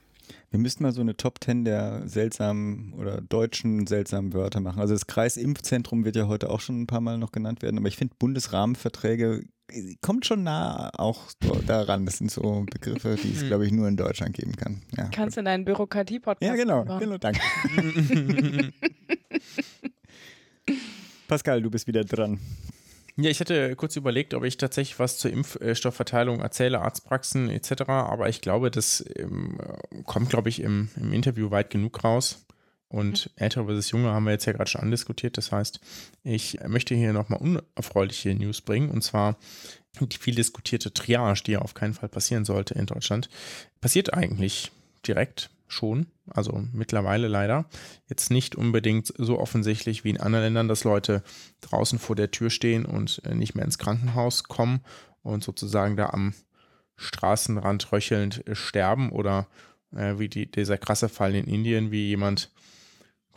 [0.55, 4.79] Wir müssten mal so eine Top 10 der seltsamen oder deutschen seltsamen Wörter machen.
[4.79, 7.89] Also das Kreisimpfzentrum wird ja heute auch schon ein paar Mal noch genannt werden, aber
[7.89, 9.43] ich finde Bundesrahmenverträge
[9.99, 11.33] kommt schon nah auch
[11.67, 12.05] daran.
[12.05, 13.47] Das sind so Begriffe, die es, hm.
[13.49, 14.81] glaube ich, nur in Deutschland geben kann.
[14.95, 15.09] Ja.
[15.09, 17.41] Kannst du in deinen Bürokratie-Podcast Ja, genau, genau, danke.
[21.27, 22.39] Pascal, du bist wieder dran.
[23.17, 28.27] Ja, ich hatte kurz überlegt, ob ich tatsächlich was zur Impfstoffverteilung erzähle, Arztpraxen etc., aber
[28.27, 29.57] ich glaube, das ähm,
[30.03, 32.45] kommt, glaube ich, im, im Interview weit genug raus.
[32.89, 33.43] Und mhm.
[33.43, 35.37] ältere versus junge haben wir jetzt ja gerade schon andiskutiert.
[35.37, 35.79] Das heißt,
[36.23, 38.89] ich möchte hier nochmal unerfreuliche News bringen.
[38.89, 39.37] Und zwar
[39.99, 43.29] die viel diskutierte Triage, die ja auf keinen Fall passieren sollte in Deutschland,
[43.79, 44.71] passiert eigentlich
[45.07, 46.07] direkt schon.
[46.27, 47.65] Also mittlerweile leider.
[48.07, 51.23] Jetzt nicht unbedingt so offensichtlich wie in anderen Ländern, dass Leute
[51.61, 54.81] draußen vor der Tür stehen und äh, nicht mehr ins Krankenhaus kommen
[55.21, 56.33] und sozusagen da am
[56.97, 59.47] Straßenrand röchelnd äh, sterben oder
[59.95, 62.51] äh, wie die, dieser krasse Fall in Indien, wie jemand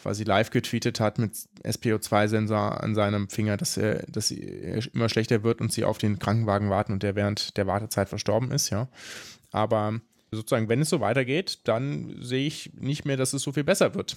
[0.00, 1.32] quasi live getweetet hat mit
[1.64, 6.18] SPO2-Sensor an seinem Finger, dass er, dass er immer schlechter wird und sie auf den
[6.18, 8.88] Krankenwagen warten und der während der Wartezeit verstorben ist, ja.
[9.50, 13.64] Aber sozusagen, wenn es so weitergeht, dann sehe ich nicht mehr, dass es so viel
[13.64, 14.16] besser wird.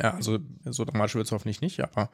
[0.00, 2.10] Ja, also so dramatisch wird es hoffentlich nicht, aber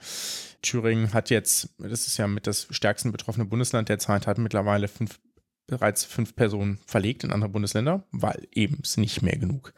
[0.63, 5.21] Thüringen hat jetzt, das ist ja mit das stärksten betroffene Bundesland derzeit, hat mittlerweile fünf
[5.69, 9.75] bereits fünf Personen verlegt in andere Bundesländer, weil eben es nicht mehr genug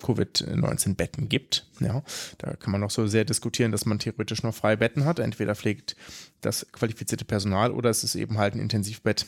[0.00, 1.66] Covid-19-Betten gibt.
[1.80, 2.02] Ja,
[2.38, 5.18] da kann man noch so sehr diskutieren, dass man theoretisch noch freie Betten hat.
[5.18, 5.96] Entweder pflegt
[6.40, 9.26] das qualifizierte Personal oder es ist eben halt ein Intensivbett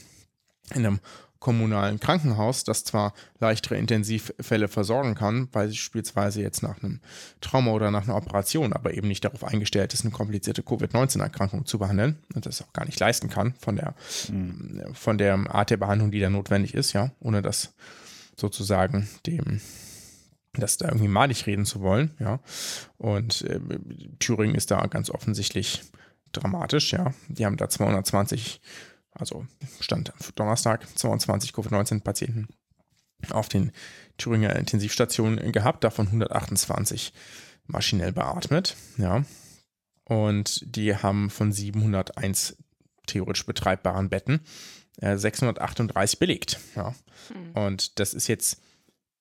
[0.71, 1.01] in einem
[1.45, 7.01] kommunalen Krankenhaus, das zwar leichtere Intensivfälle versorgen kann, beispielsweise jetzt nach einem
[7.43, 11.79] Trauma oder nach einer Operation, aber eben nicht darauf eingestellt ist, eine komplizierte Covid-19-Erkrankung zu
[11.79, 13.95] behandeln und das auch gar nicht leisten kann von der,
[14.31, 14.95] mhm.
[14.95, 17.75] von der Art der Behandlung, die da notwendig ist, ja, ohne das
[18.37, 19.61] sozusagen dem
[20.55, 22.39] das da irgendwie malig reden zu wollen, ja.
[22.97, 23.59] Und äh,
[24.21, 25.83] Thüringen ist da ganz offensichtlich
[26.33, 27.13] dramatisch, ja.
[27.29, 28.61] Die haben da 220
[29.15, 29.47] also
[29.81, 32.49] Stand Donnerstag 22 Covid-19-Patienten
[33.31, 33.73] auf den
[34.19, 37.13] Thüringer Intensivstationen gehabt, davon 128
[37.67, 39.25] maschinell beatmet, ja.
[40.05, 42.59] Und die haben von 701
[43.07, 44.41] theoretisch betreibbaren Betten
[45.01, 46.95] äh, 638 belegt, ja.
[47.35, 47.53] Mhm.
[47.53, 48.61] Und das ist jetzt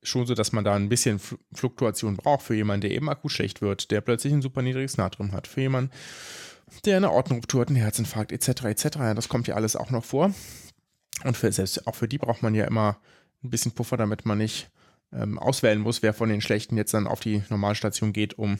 [0.02, 1.20] schon so, dass man da ein bisschen
[1.54, 5.32] Fluktuation braucht für jemanden, der eben akut schlecht wird, der plötzlich ein super niedriges Natrium
[5.32, 5.92] hat, für jemanden,
[6.86, 8.66] der eine Ordnungsruptur hat, einen Herzinfarkt etc.
[8.66, 8.86] etc.
[8.98, 10.34] Ja, das kommt ja alles auch noch vor.
[11.24, 12.98] Und für, selbst auch für die braucht man ja immer
[13.44, 14.70] ein bisschen Puffer, damit man nicht
[15.14, 18.60] ähm, auswählen muss, wer von den Schlechten jetzt dann auf die Normalstation geht, um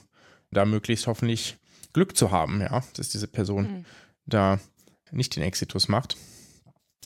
[0.52, 1.58] da möglichst hoffentlich
[1.94, 3.86] Glück zu haben, ja, dass diese Person mhm.
[4.26, 4.60] da
[5.12, 6.18] nicht den Exitus macht.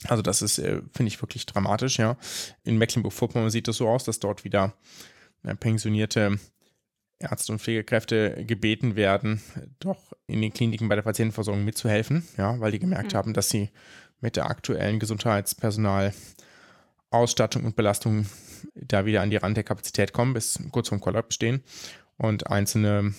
[0.05, 2.17] Also das ist, äh, finde ich, wirklich dramatisch, ja.
[2.63, 4.73] In Mecklenburg-Vorpommern sieht es so aus, dass dort wieder
[5.43, 6.39] äh, pensionierte
[7.19, 9.41] Ärzte und Pflegekräfte gebeten werden,
[9.79, 13.17] doch in den Kliniken bei der Patientenversorgung mitzuhelfen, ja, weil die gemerkt mhm.
[13.17, 13.69] haben, dass sie
[14.19, 18.25] mit der aktuellen Gesundheitspersonalausstattung und Belastung
[18.75, 21.63] da wieder an die Rand der Kapazität kommen, bis kurz vorm Kollaps stehen.
[22.17, 23.13] Und einzelne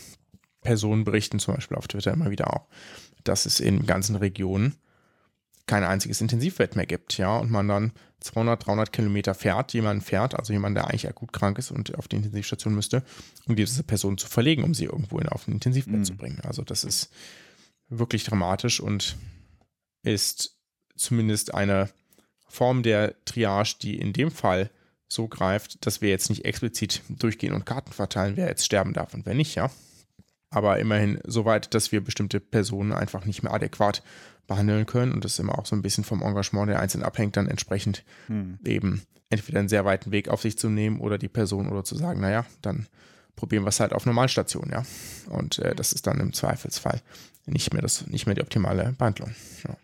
[0.61, 2.67] Personen berichten zum Beispiel auf Twitter immer wieder auch,
[3.25, 4.75] dass es in ganzen Regionen
[5.69, 10.35] kein einziges Intensivbett mehr gibt, ja, und man dann 200, 300 Kilometer fährt, jemanden fährt,
[10.35, 13.05] also jemand, der eigentlich akut krank ist und auf die Intensivstation müsste,
[13.47, 16.05] um diese Person zu verlegen, um sie irgendwo in, auf ein Intensivbett mhm.
[16.05, 16.41] zu bringen.
[16.43, 17.11] Also das ist
[17.89, 19.17] wirklich dramatisch und
[20.03, 20.57] ist
[20.97, 21.91] zumindest eine
[22.49, 24.71] Form der Triage, die in dem Fall
[25.07, 29.15] so greift, dass wir jetzt nicht explizit durchgehen und Karten verteilen, wer jetzt sterben darf
[29.15, 29.71] und wer nicht, ja.
[30.51, 34.03] Aber immerhin so weit, dass wir bestimmte Personen einfach nicht mehr adäquat
[34.47, 37.49] behandeln können und das immer auch so ein bisschen vom Engagement der Einzelnen abhängt, dann
[37.49, 38.59] entsprechend hm.
[38.65, 41.95] eben entweder einen sehr weiten Weg auf sich zu nehmen oder die Person oder zu
[41.95, 42.87] sagen, naja, dann
[43.37, 44.83] probieren wir es halt auf Normalstation, ja.
[45.29, 47.03] Und äh, das ist dann im Zweifelsfall
[47.47, 49.35] nicht mehr, das, nicht mehr die optimale Behandlung.
[49.67, 49.77] Ja.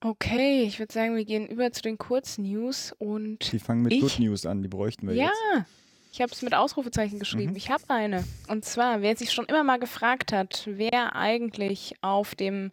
[0.00, 3.52] Okay, ich würde sagen, wir gehen über zu den Kurznews und.
[3.52, 5.38] Die fangen mit ich, Good News an, die bräuchten wir ja, jetzt.
[5.54, 5.66] Ja,
[6.12, 7.52] ich habe es mit Ausrufezeichen geschrieben.
[7.52, 7.56] Mhm.
[7.56, 8.24] Ich habe eine.
[8.48, 12.72] Und zwar, wer sich schon immer mal gefragt hat, wer eigentlich auf dem,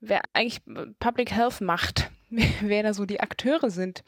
[0.00, 0.60] wer eigentlich
[0.98, 2.10] Public Health macht,
[2.60, 4.04] wer da so die Akteure sind.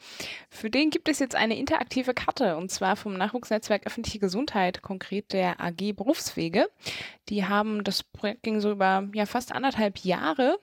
[0.49, 5.33] Für den gibt es jetzt eine interaktive Karte und zwar vom Nachwuchsnetzwerk Öffentliche Gesundheit, konkret
[5.33, 6.67] der AG Berufswege.
[7.29, 10.59] Die haben, das Projekt ging so über ja, fast anderthalb Jahre,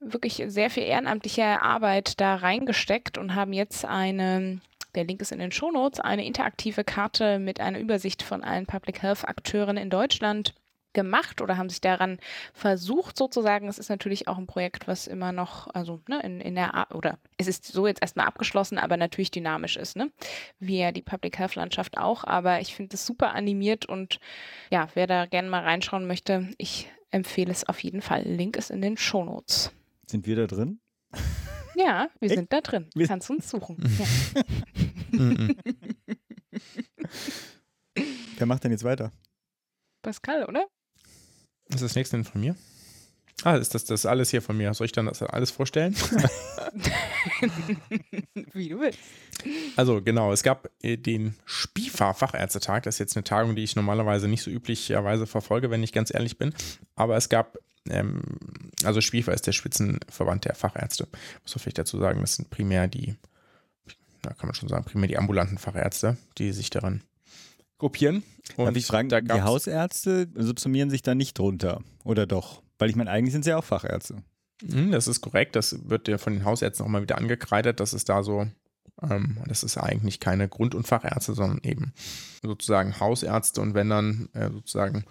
[0.00, 4.60] wirklich sehr viel ehrenamtliche Arbeit da reingesteckt und haben jetzt eine
[4.94, 9.02] der Link ist in den Shownotes, eine interaktive Karte mit einer Übersicht von allen Public
[9.02, 10.54] Health Akteuren in Deutschland
[10.94, 12.18] gemacht oder haben sich daran
[12.54, 13.68] versucht sozusagen.
[13.68, 17.18] Es ist natürlich auch ein Projekt, was immer noch, also ne, in, in der, oder
[17.36, 20.10] es ist so jetzt erstmal abgeschlossen, aber natürlich dynamisch ist, ne?
[20.58, 22.24] Wie ja die Public Health Landschaft auch.
[22.24, 24.20] Aber ich finde es super animiert und
[24.70, 28.22] ja, wer da gerne mal reinschauen möchte, ich empfehle es auf jeden Fall.
[28.22, 29.72] Link ist in den Show Notes.
[30.06, 30.80] Sind wir da drin?
[31.76, 32.88] Ja, wir sind da drin.
[32.94, 33.78] Du kannst uns suchen.
[38.36, 39.12] Wer macht denn jetzt weiter?
[40.02, 40.66] Pascal, oder?
[41.68, 42.56] ist das nächste denn von mir?
[43.42, 44.72] Ah, ist das, das alles hier von mir?
[44.74, 45.94] Soll ich dann das alles vorstellen?
[48.52, 48.98] Wie du willst.
[49.76, 52.84] Also genau, es gab äh, den SPIFA-Fachärztetag.
[52.84, 56.14] Das ist jetzt eine Tagung, die ich normalerweise nicht so üblicherweise verfolge, wenn ich ganz
[56.14, 56.54] ehrlich bin.
[56.94, 57.58] Aber es gab,
[57.88, 58.22] ähm,
[58.82, 61.06] also SPIFA ist der Spitzenverband der Fachärzte.
[61.42, 63.16] Muss man vielleicht dazu sagen, das sind primär die,
[64.22, 67.02] da kann man schon sagen, primär die ambulanten Fachärzte, die sich daran
[67.78, 68.22] gruppieren.
[68.56, 72.62] Und Darf ich fragen, die Hausärzte subsumieren sich da nicht drunter, oder doch?
[72.78, 74.16] Weil ich meine, eigentlich sind sie ja auch Fachärzte.
[74.62, 75.56] Hm, das ist korrekt.
[75.56, 78.46] Das wird ja von den Hausärzten auch mal wieder angekreidet, dass es da so,
[79.02, 81.92] ähm, das ist eigentlich keine Grund- und Fachärzte, sondern eben
[82.42, 85.04] sozusagen Hausärzte und wenn dann äh, sozusagen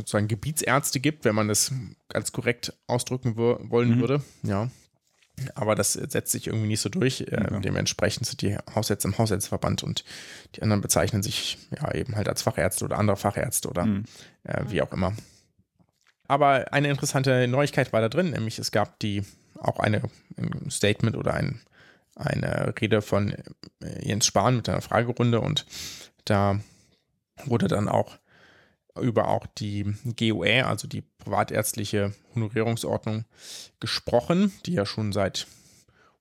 [0.00, 1.72] sozusagen Gebietsärzte gibt, wenn man das
[2.08, 4.00] ganz korrekt ausdrücken wollen mhm.
[4.00, 4.70] würde, ja,
[5.54, 7.22] aber das setzt sich irgendwie nicht so durch.
[7.22, 7.60] Äh, ja.
[7.60, 10.04] Dementsprechend sind die Hausärzte im Hausärzteverband und
[10.54, 14.04] die anderen bezeichnen sich ja eben halt als Fachärzte oder andere Fachärzte oder mhm.
[14.44, 15.14] äh, wie auch immer.
[16.28, 19.24] Aber eine interessante Neuigkeit war da drin, nämlich es gab die
[19.58, 20.02] auch eine
[20.36, 21.60] ein Statement oder ein,
[22.14, 23.32] eine Rede von
[23.82, 25.66] äh, Jens Spahn mit einer Fragerunde und
[26.24, 26.60] da
[27.44, 28.18] wurde dann auch
[29.00, 33.24] über auch die GOE, also die privatärztliche Honorierungsordnung,
[33.78, 35.46] gesprochen, die ja schon seit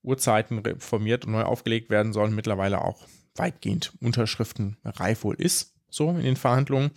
[0.02, 6.24] Urzeiten reformiert und neu aufgelegt werden soll, mittlerweile auch weitgehend unterschriftenreif wohl ist, so in
[6.24, 6.92] den Verhandlungen.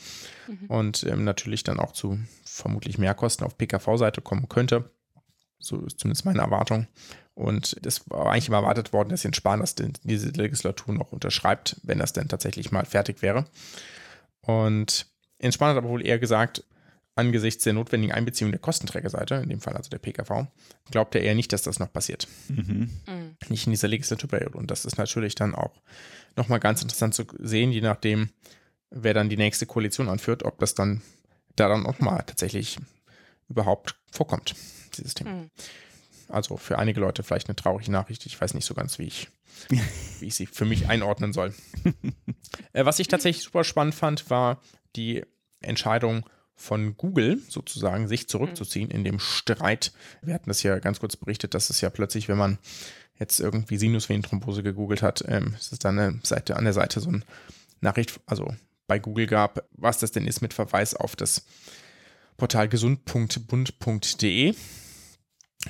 [0.49, 0.67] Mhm.
[0.67, 4.91] Und ähm, natürlich dann auch zu vermutlich Mehrkosten auf PKV-Seite kommen könnte.
[5.59, 6.87] So ist zumindest meine Erwartung.
[7.35, 11.77] Und das war eigentlich immer erwartet worden, dass Jens Spahn das diese Legislatur noch unterschreibt,
[11.83, 13.47] wenn das denn tatsächlich mal fertig wäre.
[14.43, 15.07] Und
[15.43, 16.65] Jens Spahn hat aber wohl eher gesagt,
[17.15, 20.47] angesichts der notwendigen Einbeziehung der Kostenträgerseite, in dem Fall also der PKV,
[20.91, 22.27] glaubt er eher nicht, dass das noch passiert.
[22.49, 22.91] Mhm.
[23.07, 23.37] Mhm.
[23.49, 24.57] Nicht in dieser Legislaturperiode.
[24.57, 25.73] Und das ist natürlich dann auch
[26.37, 28.31] nochmal ganz interessant zu sehen, je nachdem,
[28.91, 31.03] wer dann die nächste Koalition anführt, ob das dann
[31.57, 32.79] da dann auch mal tatsächlich
[33.49, 34.55] überhaupt vorkommt,
[34.97, 35.33] dieses Thema.
[35.33, 35.51] Mhm.
[36.29, 38.25] Also für einige Leute vielleicht eine traurige Nachricht.
[38.25, 39.29] Ich weiß nicht so ganz, wie ich,
[40.21, 41.53] wie ich sie für mich einordnen soll.
[42.73, 44.63] äh, was ich tatsächlich super spannend fand, war
[44.97, 45.25] die
[45.61, 49.93] Entscheidung von Google sozusagen, sich zurückzuziehen in dem Streit.
[50.23, 52.59] Wir hatten das ja ganz kurz berichtet, dass es ja plötzlich, wenn man
[53.19, 57.09] jetzt irgendwie Sinusvenenthrombose gegoogelt hat, ähm, ist es dann eine Seite, an der Seite so
[57.09, 57.23] eine
[57.81, 58.55] Nachricht, also
[58.87, 61.45] bei Google gab, was das denn ist mit Verweis auf das
[62.37, 64.55] Portal gesund.bund.de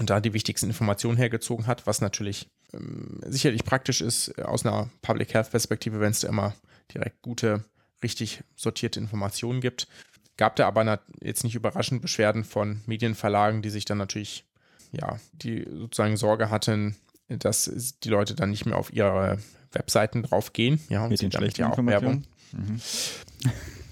[0.01, 4.91] und da die wichtigsten Informationen hergezogen hat, was natürlich ähm, sicherlich praktisch ist aus einer
[5.03, 6.55] Public Health Perspektive, wenn es da immer
[6.93, 7.65] direkt gute
[8.03, 9.89] richtig sortierte Informationen gibt.
[10.37, 14.45] Gab da aber jetzt nicht überraschend Beschwerden von Medienverlagen, die sich dann natürlich,
[14.91, 16.97] ja, die sozusagen Sorge hatten,
[17.29, 17.71] dass
[18.03, 19.39] die Leute dann nicht mehr auf ihre
[19.73, 20.81] Webseiten draufgehen.
[20.89, 22.25] Ja, und Mit den damit ja auch Werbung.
[22.53, 22.81] Mhm.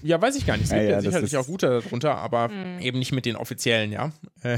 [0.03, 0.65] Ja, weiß ich gar nicht.
[0.65, 2.79] Es gibt ja, ja, sicherlich auch gute darunter, aber mhm.
[2.79, 4.11] eben nicht mit den offiziellen, ja.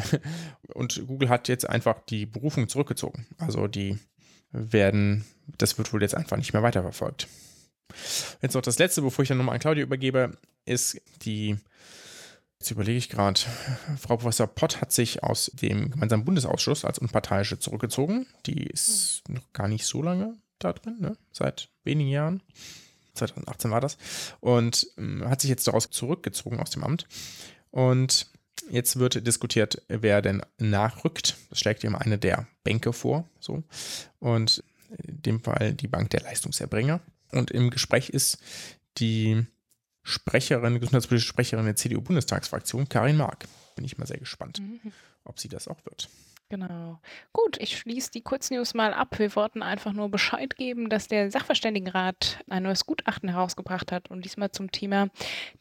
[0.74, 3.26] Und Google hat jetzt einfach die Berufung zurückgezogen.
[3.38, 3.98] Also die
[4.52, 5.26] werden,
[5.58, 7.28] das wird wohl jetzt einfach nicht mehr weiterverfolgt.
[8.42, 11.58] Jetzt noch das letzte, bevor ich dann nochmal an Claudia übergebe, ist die
[12.64, 13.42] Jetzt überlege ich gerade,
[14.00, 18.26] Frau Professor Pott hat sich aus dem gemeinsamen Bundesausschuss als Unparteiische zurückgezogen.
[18.46, 21.18] Die ist noch gar nicht so lange da drin, ne?
[21.34, 22.42] seit wenigen Jahren.
[23.16, 23.98] 2018 war das.
[24.40, 27.06] Und äh, hat sich jetzt daraus zurückgezogen aus dem Amt.
[27.70, 28.28] Und
[28.70, 31.36] jetzt wird diskutiert, wer denn nachrückt.
[31.50, 33.28] Das schlägt ihm eine der Bänke vor.
[33.42, 33.64] So.
[34.20, 34.64] Und
[35.04, 37.02] in dem Fall die Bank der Leistungserbringer.
[37.34, 38.38] Und im Gespräch ist
[38.98, 39.46] die
[40.04, 43.46] Sprecherin, gesundheitspolitische Sprecherin der CDU-Bundestagsfraktion, Karin Mark.
[43.76, 44.92] Bin ich mal sehr gespannt, mhm.
[45.24, 46.10] ob sie das auch wird.
[46.50, 47.00] Genau.
[47.32, 49.18] Gut, ich schließe die Kurznews mal ab.
[49.18, 54.24] Wir wollten einfach nur Bescheid geben, dass der Sachverständigenrat ein neues Gutachten herausgebracht hat und
[54.24, 55.08] diesmal zum Thema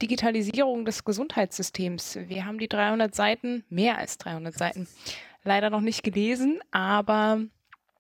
[0.03, 2.19] Digitalisierung des Gesundheitssystems.
[2.27, 4.87] Wir haben die 300 Seiten, mehr als 300 Seiten,
[5.45, 7.41] leider noch nicht gelesen, aber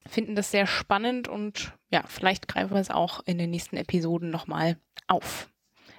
[0.08, 4.30] finden das sehr spannend und ja, vielleicht greifen wir es auch in den nächsten Episoden
[4.30, 4.76] nochmal
[5.06, 5.48] auf.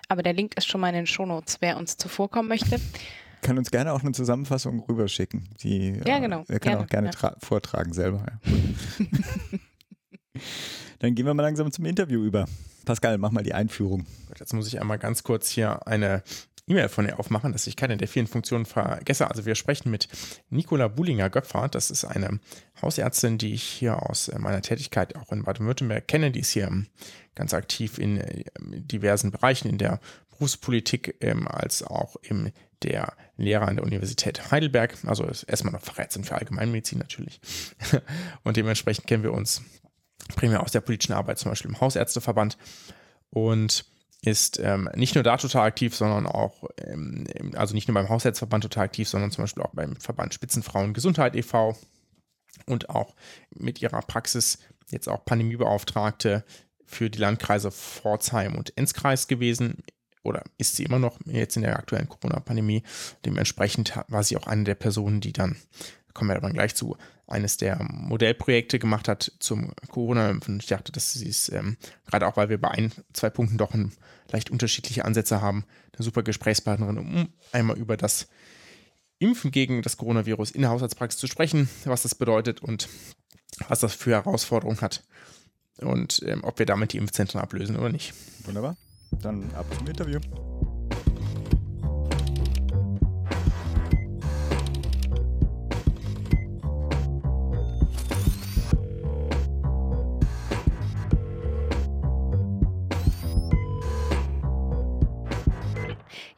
[0.10, 2.80] Aber der Link ist schon mal in den Shownotes, wer uns zuvorkommen möchte.
[3.42, 5.50] Kann uns gerne auch eine Zusammenfassung rüberschicken.
[5.62, 6.42] Die, ja, genau.
[6.42, 7.36] Äh, er kann gerne, auch gerne ja.
[7.40, 8.26] vortragen selber.
[8.26, 9.60] Ja.
[11.00, 12.46] Dann gehen wir mal langsam zum Interview über.
[12.86, 14.06] Pascal, mach mal die Einführung.
[14.40, 16.24] Jetzt muss ich einmal ganz kurz hier eine
[16.68, 19.30] E-Mail von ihr aufmachen, dass ich keine der vielen Funktionen vergesse.
[19.30, 20.08] Also wir sprechen mit
[20.50, 21.68] Nicola Buhlinger-Göpfer.
[21.68, 22.40] Das ist eine
[22.82, 26.32] Hausärztin, die ich hier aus äh, meiner Tätigkeit auch in Baden-Württemberg kenne.
[26.32, 26.88] Die ist hier ähm,
[27.36, 30.00] ganz aktiv in äh, diversen Bereichen, in der
[30.30, 34.96] Berufspolitik ähm, als auch in der Lehrer an der Universität Heidelberg.
[35.06, 37.42] Also erstmal noch Fachärztin für Allgemeinmedizin natürlich.
[38.44, 39.62] Und dementsprechend kennen wir uns
[40.36, 42.58] primär aus der politischen Arbeit, zum Beispiel im Hausärzteverband.
[43.30, 43.86] Und
[44.26, 48.64] ist ähm, nicht nur da total aktiv, sondern auch, ähm, also nicht nur beim Haushaltsverband
[48.64, 51.78] total aktiv, sondern zum Beispiel auch beim Verband Spitzenfrauen Gesundheit e.V.
[52.66, 53.16] und auch
[53.54, 54.60] mit ihrer Praxis
[54.90, 56.46] jetzt auch Pandemiebeauftragte
[56.86, 59.84] für die Landkreise Pforzheim und Enzkreis gewesen
[60.24, 62.84] oder ist sie immer noch jetzt in der aktuellen Corona-Pandemie.
[63.26, 65.58] Dementsprechend war sie auch eine der Personen, die dann,
[66.14, 66.98] kommen wir dann gleich zu,
[67.28, 70.60] eines der Modellprojekte gemacht hat zum Corona-Impfen.
[70.60, 73.74] Ich dachte, dass sie es, ähm, gerade auch weil wir bei ein, zwei Punkten doch
[73.74, 73.92] ein,
[74.32, 78.28] leicht unterschiedliche Ansätze haben, eine super Gesprächspartnerin, um einmal über das
[79.20, 82.90] Impfen gegen das Coronavirus in der Haushaltspraxis zu sprechen, was das bedeutet und
[83.68, 85.04] was das für Herausforderungen hat
[85.78, 88.14] und ähm, ob wir damit die Impfzentren ablösen oder nicht.
[88.46, 88.76] Wunderbar.
[89.22, 90.20] Dann ab zum Interview.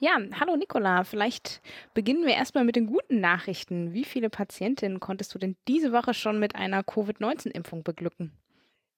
[0.05, 1.03] Ja, hallo Nicola.
[1.03, 1.63] Vielleicht
[1.95, 3.91] beginnen wir erstmal mit den guten Nachrichten.
[3.91, 8.31] Wie viele Patientinnen konntest du denn diese Woche schon mit einer Covid-19-Impfung beglücken?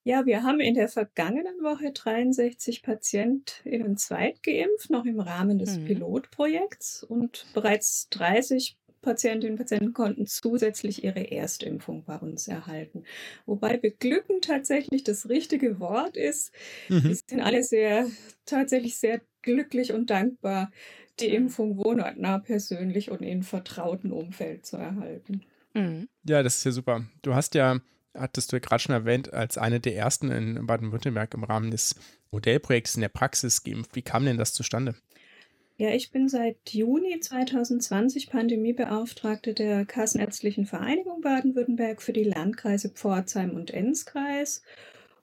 [0.03, 5.85] Ja, wir haben in der vergangenen Woche 63 PatientInnen zweitgeimpft, noch im Rahmen des mhm.
[5.85, 7.03] Pilotprojekts.
[7.03, 8.75] Und bereits 30
[9.07, 13.05] Patientinnen und Patienten konnten zusätzlich ihre Erstimpfung bei uns erhalten.
[13.45, 16.51] Wobei beglücken tatsächlich das richtige Wort ist.
[16.89, 17.03] Mhm.
[17.05, 18.07] Wir sind alle sehr,
[18.45, 20.71] tatsächlich sehr glücklich und dankbar,
[21.21, 25.45] die Impfung wohnortnah persönlich und in vertrauten Umfeld zu erhalten.
[25.73, 26.09] Mhm.
[26.25, 27.05] Ja, das ist ja super.
[27.21, 27.79] Du hast ja,
[28.13, 31.95] hattest du ja gerade schon erwähnt, als eine der ersten in Baden-Württemberg im Rahmen des
[32.31, 33.95] Modellprojekts in der Praxis geimpft.
[33.95, 34.95] Wie kam denn das zustande?
[35.80, 43.51] Ja, ich bin seit Juni 2020 Pandemiebeauftragte der Kassenärztlichen Vereinigung Baden-Württemberg für die Landkreise Pforzheim
[43.51, 44.63] und Enzkreis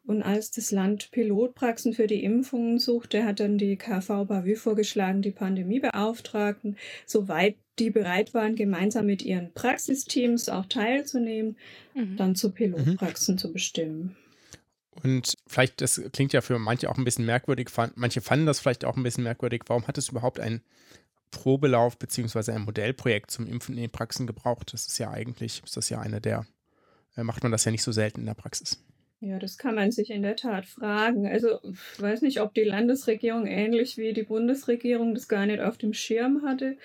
[0.07, 5.23] und als das Land Pilotpraxen für die Impfungen suchte, hat dann die KV Bavü vorgeschlagen,
[5.23, 6.77] die Pandemiebeauftragten,
[7.07, 11.57] soweit die bereit waren, gemeinsam mit ihren Praxisteams auch teilzunehmen,
[11.95, 12.17] mhm.
[12.17, 13.39] dann zu Pilotpraxen mhm.
[13.39, 14.17] zu bestimmen.
[15.03, 18.85] Und vielleicht, das klingt ja für manche auch ein bisschen merkwürdig, manche fanden das vielleicht
[18.85, 19.63] auch ein bisschen merkwürdig.
[19.67, 20.63] Warum hat es überhaupt einen
[21.31, 22.53] Probelauf bzw.
[22.53, 24.73] ein Modellprojekt zum Impfen in den Praxen gebraucht?
[24.73, 26.47] Das ist ja eigentlich, ist das ja eine der,
[27.17, 28.83] äh, macht man das ja nicht so selten in der Praxis.
[29.21, 31.27] Ja, das kann man sich in der Tat fragen.
[31.27, 35.79] Also, ich weiß nicht, ob die Landesregierung ähnlich wie die Bundesregierung das gar nicht auf
[35.79, 36.77] dem Schirm hatte,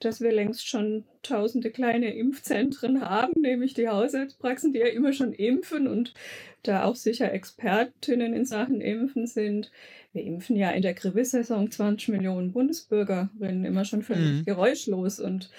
[0.00, 5.32] dass wir längst schon tausende kleine Impfzentren haben, nämlich die Haushaltspraxen, die ja immer schon
[5.32, 6.14] impfen und
[6.62, 9.70] da auch sicher Expertinnen in Sachen Impfen sind.
[10.12, 14.44] Wir impfen ja in der Grippesaison 20 Millionen Bundesbürgerinnen immer schon völlig mhm.
[14.44, 15.50] geräuschlos und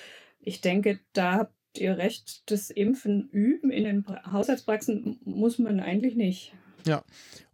[0.41, 6.53] ich denke, da ihr Recht, das Impfen üben in den Haushaltspraxen muss man eigentlich nicht.
[6.85, 7.03] Ja.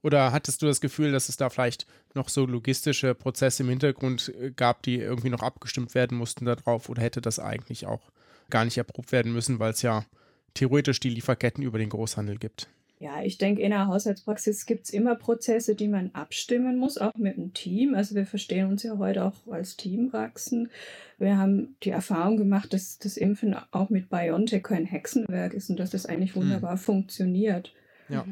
[0.02, 1.86] Oder hattest du das Gefühl, dass es da vielleicht
[2.18, 6.90] noch so logistische Prozesse im Hintergrund äh, gab, die irgendwie noch abgestimmt werden mussten darauf?
[6.90, 8.12] Oder hätte das eigentlich auch
[8.50, 10.06] gar nicht erprobt werden müssen, weil es ja
[10.54, 12.68] theoretisch die Lieferketten über den Großhandel gibt?
[13.00, 17.14] Ja, ich denke, in der Haushaltspraxis gibt es immer Prozesse, die man abstimmen muss, auch
[17.16, 17.94] mit dem Team.
[17.94, 20.72] Also wir verstehen uns ja heute auch als Teampraxen.
[21.20, 25.80] Wir haben die Erfahrung gemacht, dass das Impfen auch mit BioNTech kein Hexenwerk ist und
[25.80, 26.44] dass das eigentlich hm.
[26.44, 26.80] wunderbar hm.
[26.80, 27.72] funktioniert.
[28.10, 28.26] Ja.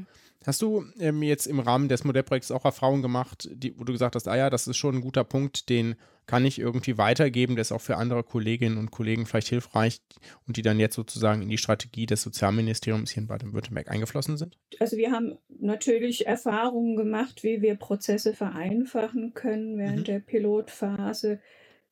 [0.45, 4.15] Hast du ähm, jetzt im Rahmen des Modellprojekts auch Erfahrungen gemacht, die, wo du gesagt
[4.15, 5.95] hast, ah ja, das ist schon ein guter Punkt, den
[6.27, 10.01] kann ich irgendwie weitergeben, der ist auch für andere Kolleginnen und Kollegen vielleicht hilfreich
[10.47, 14.57] und die dann jetzt sozusagen in die Strategie des Sozialministeriums hier in Baden-Württemberg eingeflossen sind?
[14.79, 20.03] Also wir haben natürlich Erfahrungen gemacht, wie wir Prozesse vereinfachen können während mhm.
[20.05, 21.39] der Pilotphase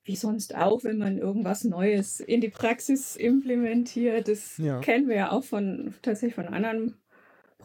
[0.06, 4.28] wie sonst auch, wenn man irgendwas Neues in die Praxis implementiert.
[4.28, 4.80] Das ja.
[4.80, 6.95] kennen wir ja auch von tatsächlich von anderen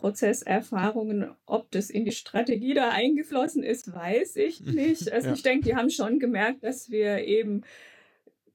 [0.01, 5.13] Prozesserfahrungen, ob das in die Strategie da eingeflossen ist, weiß ich nicht.
[5.13, 5.35] Also ja.
[5.35, 7.63] ich denke, die haben schon gemerkt, dass wir eben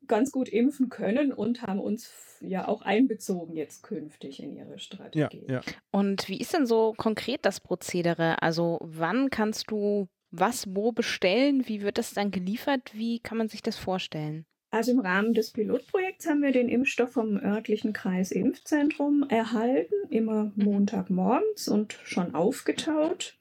[0.08, 5.46] ganz gut impfen können und haben uns ja auch einbezogen jetzt künftig in ihre Strategie.
[5.48, 5.62] Ja, ja.
[5.92, 8.42] Und wie ist denn so konkret das Prozedere?
[8.42, 11.68] Also wann kannst du was wo bestellen?
[11.68, 12.92] Wie wird das dann geliefert?
[12.94, 14.46] Wie kann man sich das vorstellen?
[14.74, 20.52] Also im Rahmen des Pilotprojekts haben wir den Impfstoff vom örtlichen Kreis Impfzentrum erhalten, immer
[20.56, 23.38] Montagmorgens und schon aufgetaut.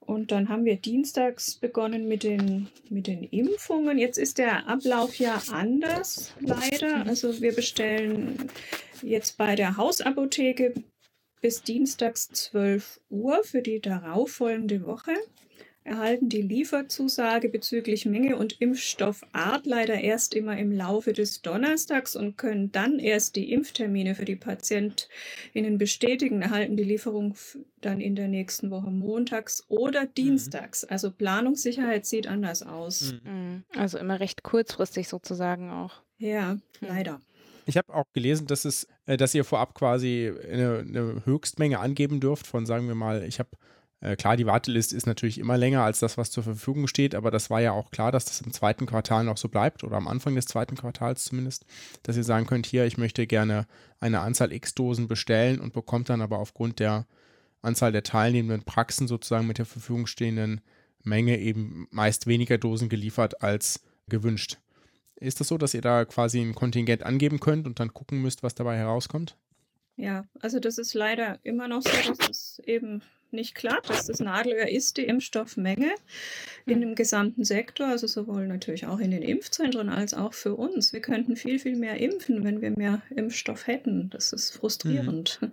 [0.00, 3.96] Und dann haben wir dienstags begonnen mit den, mit den Impfungen.
[3.96, 7.06] Jetzt ist der Ablauf ja anders, leider.
[7.06, 8.36] Also wir bestellen
[9.00, 10.74] jetzt bei der Hausapotheke
[11.40, 15.14] bis dienstags 12 Uhr für die darauffolgende Woche
[15.84, 22.38] erhalten die Lieferzusage bezüglich Menge und Impfstoffart leider erst immer im Laufe des Donnerstags und
[22.38, 27.34] können dann erst die Impftermine für die PatientInnen bestätigen, erhalten die Lieferung
[27.82, 30.14] dann in der nächsten Woche montags oder mhm.
[30.16, 30.84] dienstags.
[30.84, 33.12] Also Planungssicherheit sieht anders aus.
[33.24, 33.30] Mhm.
[33.30, 33.64] mhm.
[33.76, 36.02] Also immer recht kurzfristig sozusagen auch.
[36.18, 37.20] Ja, leider.
[37.66, 42.20] Ich habe auch gelesen, dass es, äh, dass ihr vorab quasi eine, eine Höchstmenge angeben
[42.20, 43.50] dürft von, sagen wir mal, ich habe
[44.04, 47.30] äh, klar, die Warteliste ist natürlich immer länger als das, was zur Verfügung steht, aber
[47.30, 50.08] das war ja auch klar, dass das im zweiten Quartal noch so bleibt oder am
[50.08, 51.64] Anfang des zweiten Quartals zumindest,
[52.02, 53.66] dass ihr sagen könnt, hier, ich möchte gerne
[54.00, 57.06] eine Anzahl X Dosen bestellen und bekommt dann aber aufgrund der
[57.62, 60.60] Anzahl der teilnehmenden Praxen sozusagen mit der Verfügung stehenden
[61.02, 64.58] Menge eben meist weniger Dosen geliefert als gewünscht.
[65.16, 68.42] Ist das so, dass ihr da quasi ein Kontingent angeben könnt und dann gucken müsst,
[68.42, 69.38] was dabei herauskommt?
[69.96, 73.02] Ja, also das ist leider immer noch so, dass es eben
[73.34, 75.94] nicht klappt, dass das Nadelöhr ist die Impfstoffmenge
[76.66, 80.92] in dem gesamten Sektor, also sowohl natürlich auch in den Impfzentren als auch für uns.
[80.92, 84.10] Wir könnten viel, viel mehr impfen, wenn wir mehr Impfstoff hätten.
[84.10, 85.38] Das ist frustrierend.
[85.40, 85.52] Mhm.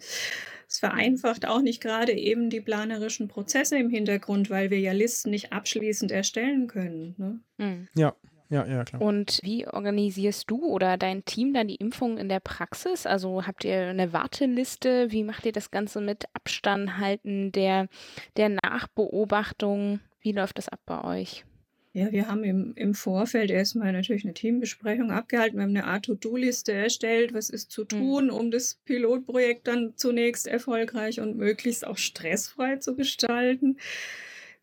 [0.70, 5.32] Es vereinfacht auch nicht gerade eben die planerischen Prozesse im Hintergrund, weil wir ja Listen
[5.32, 7.16] nicht abschließend erstellen können.
[7.18, 7.40] Ne?
[7.58, 7.88] Mhm.
[7.94, 8.16] Ja,
[8.52, 9.02] ja, ja, klar.
[9.02, 13.06] Und wie organisierst du oder dein Team dann die Impfung in der Praxis?
[13.06, 15.10] Also habt ihr eine Warteliste?
[15.10, 17.88] Wie macht ihr das Ganze mit Abstand halten der,
[18.36, 20.02] der Nachbeobachtung?
[20.20, 21.45] Wie läuft das ab bei euch?
[21.93, 25.58] Ja, wir haben im, im Vorfeld erstmal natürlich eine Teambesprechung abgehalten.
[25.58, 27.88] Wir haben eine Art To-Do-Liste erstellt, was ist zu hm.
[27.88, 28.34] tun, mhm.
[28.34, 33.78] um das Pilotprojekt dann zunächst erfolgreich und möglichst auch stressfrei zu gestalten.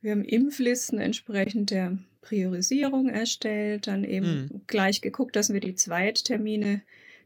[0.01, 1.99] Wir haben Impflisten entsprechend der
[2.29, 4.61] Priorisierung erstellt, dann eben mhm.
[4.67, 6.83] gleich geguckt, dass wir die Zweittermine,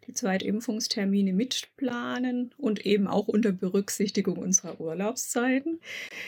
[0.07, 5.81] die Zweitimpfungstermine mitplanen und eben auch unter Berücksichtigung unserer Urlaubszeiten.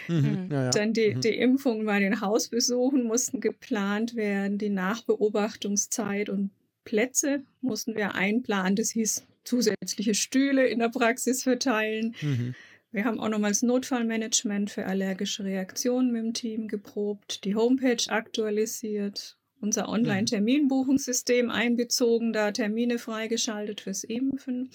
[0.09, 0.16] Mhm.
[0.16, 0.49] mhm.
[0.51, 0.70] Ja, ja.
[0.70, 1.20] Dann die, mhm.
[1.20, 6.51] die Impfungen bei den Hausbesuchen mussten geplant werden, die Nachbeobachtungszeit und
[6.85, 8.75] Plätze mussten wir einplanen.
[8.75, 12.16] Das hieß zusätzliche Stühle in der Praxis verteilen.
[12.20, 12.55] Mhm.
[12.95, 19.36] Wir haben auch nochmals Notfallmanagement für allergische Reaktionen mit dem Team geprobt, die Homepage aktualisiert,
[19.61, 24.70] unser Online-Terminbuchungssystem einbezogen, da Termine freigeschaltet fürs Impfen.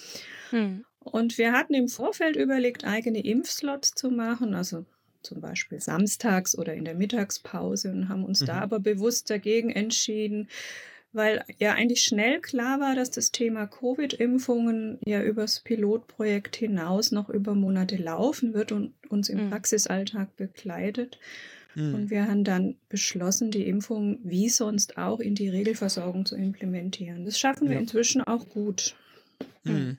[0.49, 0.83] Hm.
[0.99, 4.85] Und wir hatten im Vorfeld überlegt, eigene Impfslots zu machen, also
[5.21, 8.47] zum Beispiel samstags oder in der Mittagspause und haben uns mhm.
[8.47, 10.49] da aber bewusst dagegen entschieden,
[11.11, 17.29] weil ja eigentlich schnell klar war, dass das Thema Covid-Impfungen ja übers Pilotprojekt hinaus noch
[17.29, 19.49] über Monate laufen wird und uns im mhm.
[19.49, 21.19] Praxisalltag begleitet.
[21.75, 21.95] Mhm.
[21.95, 27.25] Und wir haben dann beschlossen, die Impfung wie sonst auch in die Regelversorgung zu implementieren.
[27.25, 27.81] Das schaffen wir ja.
[27.81, 28.95] inzwischen auch gut.
[29.63, 29.97] Mhm.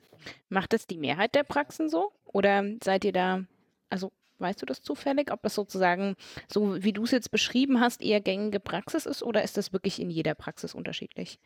[0.49, 2.11] Macht das die Mehrheit der Praxen so?
[2.25, 3.43] Oder seid ihr da,
[3.89, 4.11] also
[4.41, 6.15] Weißt du das zufällig, ob das sozusagen,
[6.47, 10.01] so wie du es jetzt beschrieben hast, eher gängige Praxis ist oder ist das wirklich
[10.01, 11.39] in jeder Praxis unterschiedlich?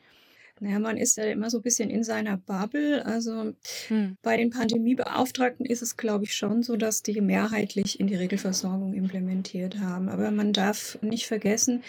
[0.61, 3.05] Naja, man ist ja immer so ein bisschen in seiner Bubble.
[3.05, 3.53] Also
[3.89, 4.17] hm.
[4.21, 8.93] bei den Pandemiebeauftragten ist es, glaube ich, schon so, dass die mehrheitlich in die Regelversorgung
[8.93, 10.07] implementiert haben.
[10.07, 11.83] Aber man darf nicht vergessen,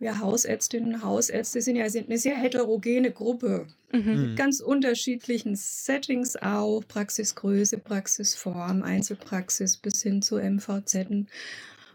[0.00, 3.66] wir Hausärztinnen und Hausärzte sind ja sind eine sehr heterogene Gruppe.
[3.92, 4.20] Mhm.
[4.20, 11.26] Mit ganz unterschiedlichen Settings auch, Praxisgröße, Praxisform, Einzelpraxis bis hin zu MVZ.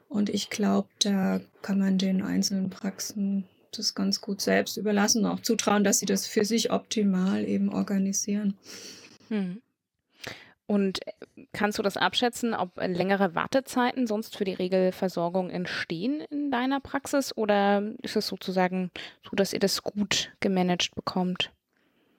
[0.09, 3.45] Und ich glaube, da kann man den einzelnen Praxen
[3.77, 8.57] das ganz gut selbst überlassen, auch zutrauen, dass sie das für sich optimal eben organisieren.
[9.29, 9.61] Hm.
[10.65, 11.11] Und äh,
[11.51, 17.35] kannst du das abschätzen, ob längere Wartezeiten sonst für die Regelversorgung entstehen in deiner Praxis
[17.35, 18.91] oder ist es sozusagen
[19.23, 21.51] so, dass ihr das gut gemanagt bekommt?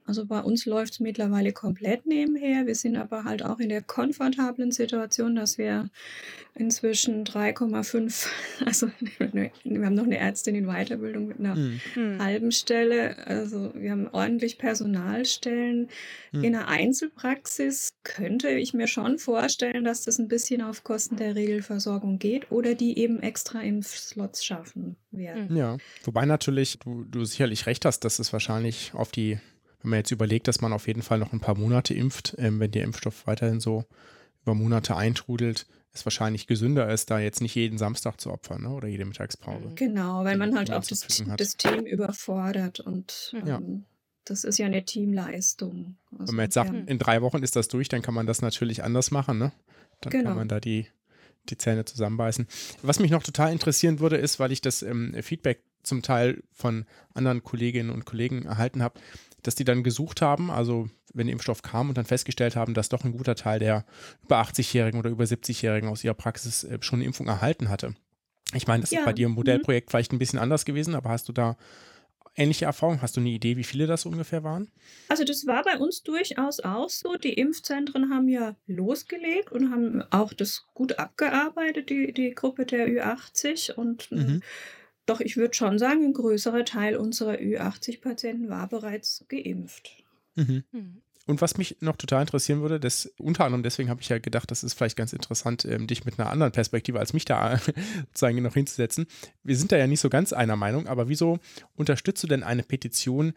[0.07, 2.67] Also bei uns läuft es mittlerweile komplett nebenher.
[2.67, 5.89] Wir sind aber halt auch in der komfortablen Situation, dass wir
[6.55, 8.27] inzwischen 3,5,
[8.67, 12.23] also wir haben noch eine Ärztin in Weiterbildung mit einer mhm.
[12.23, 13.27] halben Stelle.
[13.27, 15.89] Also wir haben ordentlich Personalstellen.
[16.33, 16.45] Mhm.
[16.45, 21.35] In einer Einzelpraxis könnte ich mir schon vorstellen, dass das ein bisschen auf Kosten der
[21.35, 25.57] Regelversorgung geht oder die eben extra Impfslots schaffen werden.
[25.57, 29.39] Ja, wobei natürlich du, du sicherlich recht hast, dass es wahrscheinlich auf die
[29.85, 32.59] wenn man jetzt überlegt, dass man auf jeden Fall noch ein paar Monate impft, ähm,
[32.59, 33.85] wenn der Impfstoff weiterhin so
[34.43, 38.71] über Monate eintrudelt, es wahrscheinlich gesünder ist, da jetzt nicht jeden Samstag zu opfern ne?
[38.71, 39.73] oder jede Mittagspause.
[39.75, 41.07] Genau, weil man halt auch das,
[41.37, 43.59] das, Team überfordert und ja.
[43.59, 43.85] ähm,
[44.25, 45.97] das ist ja eine Teamleistung.
[46.19, 46.81] Also, wenn man jetzt sagt, ja.
[46.87, 49.39] in drei Wochen ist das durch, dann kann man das natürlich anders machen.
[49.39, 49.53] Ne?
[50.01, 50.31] Dann genau.
[50.31, 50.87] kann man da die,
[51.51, 52.49] die Zähne zusammenbeißen.
[52.81, 56.87] Was mich noch total interessieren würde, ist, weil ich das ähm, Feedback zum Teil von
[57.13, 58.99] anderen Kolleginnen und Kollegen erhalten habe,
[59.45, 62.89] dass die dann gesucht haben, also wenn der Impfstoff kam und dann festgestellt haben, dass
[62.89, 63.85] doch ein guter Teil der
[64.25, 67.95] über 80-Jährigen oder über 70-Jährigen aus ihrer Praxis äh, schon eine Impfung erhalten hatte.
[68.53, 69.01] Ich meine, das ja.
[69.01, 69.37] ist bei dir im mhm.
[69.37, 69.91] Modellprojekt mhm.
[69.91, 71.57] vielleicht ein bisschen anders gewesen, aber hast du da
[72.37, 73.03] ähnliche Erfahrungen?
[73.03, 74.71] Hast du eine Idee, wie viele das ungefähr waren?
[75.09, 77.17] Also das war bei uns durchaus auch so.
[77.17, 82.89] Die Impfzentren haben ja losgelegt und haben auch das gut abgearbeitet, die, die Gruppe der
[82.89, 84.43] Ü80 und mhm.
[85.07, 90.05] Doch ich würde schon sagen, ein größerer Teil unserer Ü80-Patienten war bereits geimpft.
[90.35, 90.65] Mhm.
[90.73, 91.03] Mhm.
[91.27, 94.51] Und was mich noch total interessieren würde, das unter anderem deswegen habe ich ja gedacht,
[94.51, 97.59] das ist vielleicht ganz interessant, ähm, dich mit einer anderen Perspektive als mich da
[98.09, 99.07] sozusagen noch hinzusetzen.
[99.43, 101.39] Wir sind da ja nicht so ganz einer Meinung, aber wieso
[101.77, 103.33] unterstützt du denn eine Petition,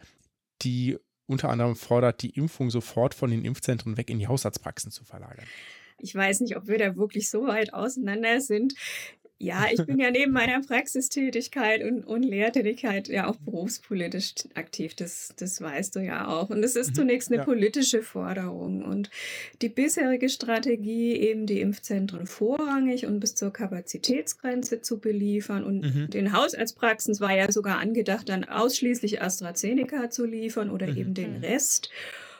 [0.62, 5.04] die unter anderem fordert, die Impfung sofort von den Impfzentren weg in die Hausarztpraxen zu
[5.04, 5.46] verlagern?
[6.00, 8.74] Ich weiß nicht, ob wir da wirklich so weit auseinander sind.
[9.40, 14.96] Ja, ich bin ja neben meiner Praxistätigkeit und, und Lehrtätigkeit ja auch berufspolitisch aktiv.
[14.96, 16.50] Das, das weißt du ja auch.
[16.50, 17.44] Und es ist mhm, zunächst eine ja.
[17.44, 18.82] politische Forderung.
[18.82, 19.10] Und
[19.62, 26.10] die bisherige Strategie, eben die Impfzentren vorrangig und bis zur Kapazitätsgrenze zu beliefern und mhm.
[26.10, 30.96] den Hausarztpraxen war ja sogar angedacht, dann ausschließlich AstraZeneca zu liefern oder mhm.
[30.96, 31.44] eben den mhm.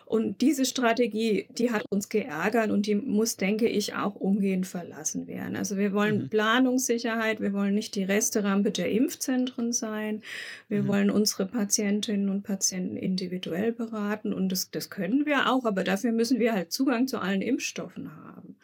[0.09, 5.27] Und diese Strategie, die hat uns geärgert und die muss, denke ich, auch umgehend verlassen
[5.27, 5.55] werden.
[5.55, 6.29] Also wir wollen mhm.
[6.31, 10.23] Planungssicherheit, wir wollen nicht die Resterampe der Impfzentren sein,
[10.71, 10.89] wir mhm.
[10.89, 16.13] wollen unsere Patientinnen und Patienten individuell beraten und das, das können wir auch, aber dafür
[16.13, 18.57] müssen wir halt Zugang zu allen Impfstoffen haben.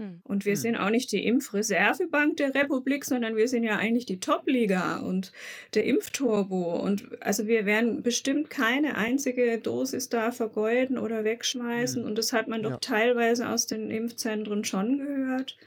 [0.00, 0.22] Hm.
[0.24, 0.60] Und wir hm.
[0.60, 5.30] sind auch nicht die Impfreservebank der Republik, sondern wir sind ja eigentlich die Top-Liga und
[5.74, 6.80] der Impfturbo.
[6.80, 12.00] Und also wir werden bestimmt keine einzige Dosis da vergeuden oder wegschmeißen.
[12.00, 12.08] Hm.
[12.08, 12.78] Und das hat man doch ja.
[12.78, 15.58] teilweise aus den Impfzentren schon gehört.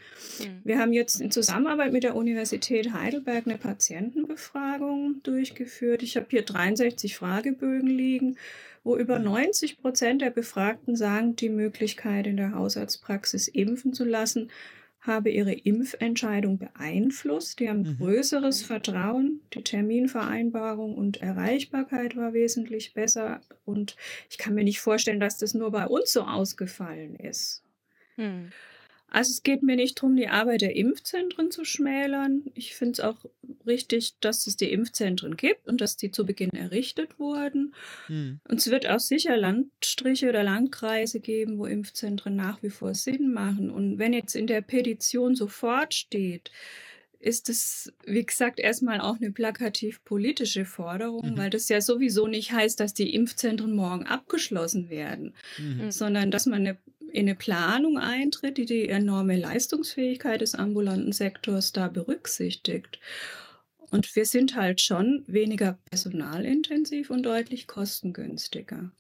[0.63, 6.01] Wir haben jetzt in Zusammenarbeit mit der Universität Heidelberg eine Patientenbefragung durchgeführt.
[6.01, 8.37] Ich habe hier 63 Fragebögen liegen
[8.83, 14.49] wo über 90 Prozent der Befragten sagen, die Möglichkeit in der Hausarztpraxis impfen zu lassen,
[15.05, 17.59] habe ihre Impfentscheidung beeinflusst.
[17.59, 17.97] Die haben mhm.
[17.97, 19.41] größeres Vertrauen.
[19.53, 23.41] Die Terminvereinbarung und Erreichbarkeit war wesentlich besser.
[23.65, 23.97] Und
[24.29, 27.63] ich kann mir nicht vorstellen, dass das nur bei uns so ausgefallen ist.
[28.15, 28.51] Hm.
[29.13, 32.45] Also es geht mir nicht darum, die Arbeit der Impfzentren zu schmälern.
[32.55, 33.17] Ich finde es auch
[33.67, 37.75] richtig, dass es die Impfzentren gibt und dass die zu Beginn errichtet wurden.
[38.07, 38.39] Hm.
[38.49, 43.31] Und es wird auch sicher Landstriche oder Landkreise geben, wo Impfzentren nach wie vor Sinn
[43.31, 43.69] machen.
[43.69, 46.49] Und wenn jetzt in der Petition sofort steht,
[47.23, 51.37] ist es, wie gesagt, erstmal auch eine plakativ politische Forderung, mhm.
[51.37, 55.91] weil das ja sowieso nicht heißt, dass die Impfzentren morgen abgeschlossen werden, mhm.
[55.91, 56.77] sondern dass man eine
[57.13, 62.99] in eine Planung eintritt, die die enorme Leistungsfähigkeit des ambulanten Sektors da berücksichtigt.
[63.91, 68.91] Und wir sind halt schon weniger personalintensiv und deutlich kostengünstiger.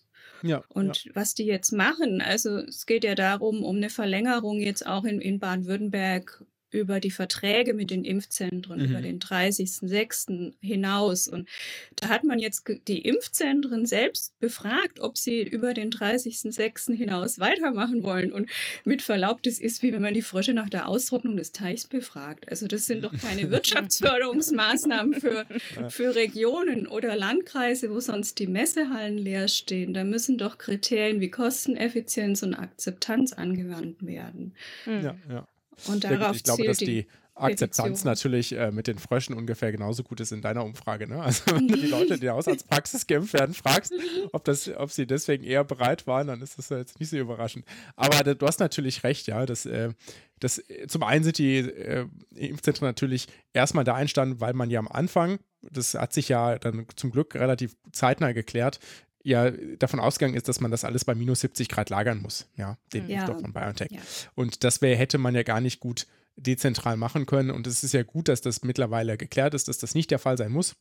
[0.43, 1.11] Ja, und ja.
[1.15, 5.19] was die jetzt machen, also es geht ja darum, um eine Verlängerung jetzt auch in,
[5.19, 6.43] in Baden-Württemberg
[6.73, 8.85] über die Verträge mit den Impfzentren, mhm.
[8.85, 10.53] über den 30.06.
[10.59, 11.27] hinaus.
[11.27, 11.47] Und
[11.95, 16.93] da hat man jetzt die Impfzentren selbst befragt, ob sie über den 30.06.
[16.95, 18.31] hinaus weitermachen wollen.
[18.31, 18.49] Und
[18.83, 22.49] mit Verlaub, das ist wie wenn man die Frösche nach der Austrocknung des Teichs befragt.
[22.49, 25.45] Also das sind doch keine Wirtschaftsförderungsmaßnahmen für,
[25.89, 29.93] für Regionen oder Landkreise, wo sonst die Messehallen leer stehen.
[29.93, 34.53] Da müssen doch Kriterien wie Kosteneffizienz und Akzeptanz angewandt werden.
[34.85, 35.47] Ja, ja.
[35.87, 38.11] Und darauf ich glaube, dass die Akzeptanz Petition.
[38.11, 41.07] natürlich äh, mit den Fröschen ungefähr genauso gut ist in deiner Umfrage.
[41.07, 41.21] Ne?
[41.21, 43.91] Also wenn du die Leute, die in der Hausarztpraxis geimpft werden, fragst,
[44.31, 47.65] ob, das, ob sie deswegen eher bereit waren, dann ist das jetzt nicht so überraschend.
[47.95, 49.47] Aber du hast natürlich recht, ja.
[49.47, 49.93] Das, äh,
[50.39, 52.05] das, zum einen sind die äh,
[52.35, 56.85] Impfzentren natürlich erstmal da einstanden, weil man ja am Anfang, das hat sich ja dann
[56.95, 58.79] zum Glück relativ zeitnah geklärt,
[59.23, 62.77] ja davon ausgegangen ist, dass man das alles bei minus 70 Grad lagern muss, ja,
[62.93, 63.21] den ja.
[63.21, 63.91] Impfstoff von BioNTech.
[63.91, 64.01] Ja.
[64.35, 67.51] Und das wäre, hätte man ja gar nicht gut dezentral machen können.
[67.51, 70.37] Und es ist ja gut, dass das mittlerweile geklärt ist, dass das nicht der Fall
[70.37, 70.75] sein muss.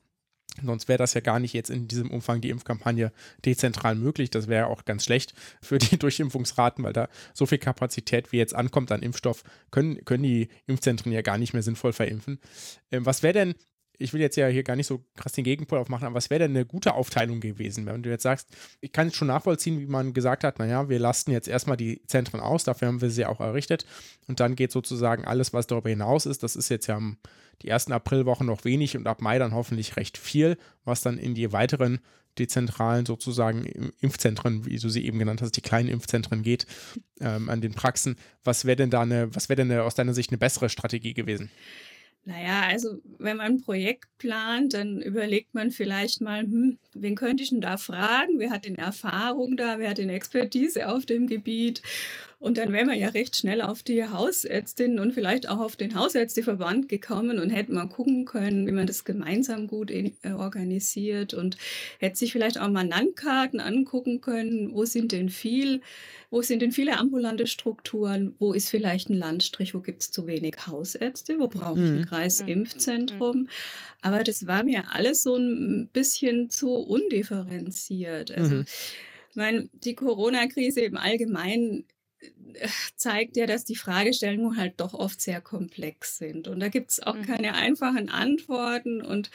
[0.62, 3.10] Sonst wäre das ja gar nicht jetzt in diesem Umfang die Impfkampagne
[3.44, 4.28] dezentral möglich.
[4.28, 5.32] Das wäre auch ganz schlecht
[5.62, 10.24] für die Durchimpfungsraten, weil da so viel Kapazität wie jetzt ankommt an Impfstoff, können, können
[10.24, 12.38] die Impfzentren ja gar nicht mehr sinnvoll verimpfen.
[12.90, 13.54] Ähm, was wäre denn
[14.02, 16.40] ich will jetzt ja hier gar nicht so krass den Gegenpol aufmachen, aber was wäre
[16.40, 18.48] denn eine gute Aufteilung gewesen, wenn du jetzt sagst,
[18.80, 22.02] ich kann jetzt schon nachvollziehen, wie man gesagt hat, naja, wir lasten jetzt erstmal die
[22.06, 23.86] Zentren aus, dafür haben wir sie auch errichtet
[24.28, 27.00] und dann geht sozusagen alles, was darüber hinaus ist, das ist jetzt ja
[27.62, 31.34] die ersten Aprilwochen noch wenig und ab Mai dann hoffentlich recht viel, was dann in
[31.34, 32.00] die weiteren
[32.38, 33.64] dezentralen sozusagen
[34.00, 36.66] Impfzentren, wie du sie eben genannt hast, die kleinen Impfzentren geht,
[37.20, 38.16] ähm, an den Praxen.
[38.42, 41.14] Was wäre denn da eine, was wäre denn eine, aus deiner Sicht eine bessere Strategie
[41.14, 41.50] gewesen?
[42.24, 47.42] Naja, also wenn man ein Projekt plant, dann überlegt man vielleicht mal, hm, wen könnte
[47.42, 48.38] ich denn da fragen?
[48.38, 49.78] Wer hat denn Erfahrung da?
[49.80, 51.82] Wer hat denn Expertise auf dem Gebiet?
[52.42, 55.94] Und dann wäre man ja recht schnell auf die Hausärztin und vielleicht auch auf den
[55.94, 61.56] Hausärzteverband gekommen und hätte mal gucken können, wie man das gemeinsam gut äh, organisiert und
[62.00, 65.82] hätte sich vielleicht auch mal Landkarten angucken können, wo sind denn viel,
[66.30, 70.26] wo sind denn viele ambulante Strukturen, wo ist vielleicht ein Landstrich, wo gibt es zu
[70.26, 71.98] wenig Hausärzte, wo braucht mhm.
[71.98, 73.42] ein Kreisimpfzentrum.
[73.42, 73.48] Mhm.
[74.00, 78.32] Aber das war mir alles so ein bisschen zu undifferenziert.
[78.32, 78.64] Also, mhm.
[79.30, 81.86] Ich meine, die Corona-Krise im Allgemeinen
[82.96, 86.48] zeigt ja, dass die Fragestellungen halt doch oft sehr komplex sind.
[86.48, 87.26] Und da gibt es auch mhm.
[87.26, 89.02] keine einfachen Antworten.
[89.02, 89.30] Und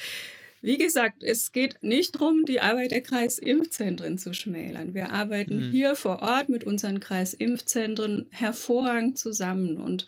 [0.62, 4.94] wie gesagt, es geht nicht darum, die Arbeit der Kreisimpfzentren zu schmälern.
[4.94, 5.72] Wir arbeiten mhm.
[5.72, 9.78] hier vor Ort mit unseren Kreisimpfzentren hervorragend zusammen.
[9.78, 10.08] Und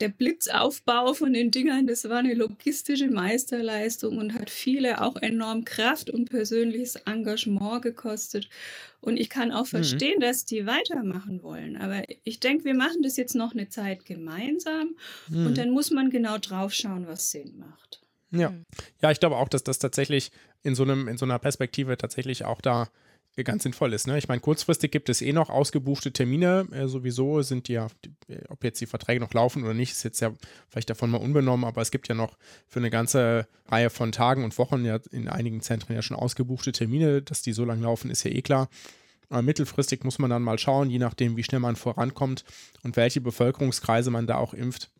[0.00, 5.64] der Blitzaufbau von den Dingern, das war eine logistische Meisterleistung und hat viele auch enorm
[5.64, 8.48] Kraft und persönliches Engagement gekostet.
[9.00, 9.68] Und ich kann auch mhm.
[9.68, 10.22] verstehen, mhm.
[10.22, 11.76] dass die weitermachen wollen.
[11.76, 14.96] Aber ich denke, wir machen das jetzt noch eine Zeit gemeinsam
[15.28, 15.46] mhm.
[15.46, 18.00] und dann muss man genau drauf schauen, was Sinn macht.
[18.32, 18.50] Ja.
[18.50, 18.64] Mhm.
[19.00, 20.30] ja, ich glaube auch, dass das tatsächlich
[20.62, 22.88] in so, einem, in so einer Perspektive tatsächlich auch da
[23.42, 24.06] ganz sinnvoll ist.
[24.06, 24.16] Ne?
[24.16, 26.68] Ich meine, kurzfristig gibt es eh noch ausgebuchte Termine.
[26.70, 27.88] Äh, sowieso sind die ja,
[28.28, 30.32] äh, ob jetzt die Verträge noch laufen oder nicht, ist jetzt ja
[30.68, 34.44] vielleicht davon mal unbenommen, aber es gibt ja noch für eine ganze Reihe von Tagen
[34.44, 37.22] und Wochen ja in einigen Zentren ja schon ausgebuchte Termine.
[37.22, 38.68] Dass die so lange laufen, ist ja eh klar.
[39.28, 42.44] Aber mittelfristig muss man dann mal schauen, je nachdem, wie schnell man vorankommt
[42.82, 44.90] und welche Bevölkerungskreise man da auch impft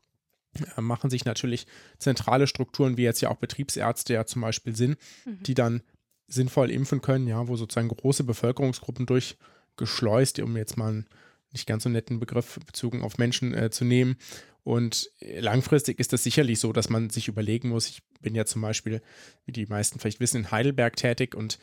[0.76, 1.66] äh, machen sich natürlich
[1.98, 5.42] zentrale Strukturen, wie jetzt ja auch Betriebsärzte ja zum Beispiel sind, mhm.
[5.42, 5.82] die dann
[6.26, 11.06] sinnvoll impfen können, ja, wo sozusagen große Bevölkerungsgruppen durchgeschleust, um jetzt mal einen
[11.52, 14.16] nicht ganz so netten Begriff bezogen auf Menschen äh, zu nehmen.
[14.64, 18.62] Und langfristig ist das sicherlich so, dass man sich überlegen muss, ich bin ja zum
[18.62, 19.02] Beispiel,
[19.44, 21.58] wie die meisten vielleicht wissen, in Heidelberg tätig und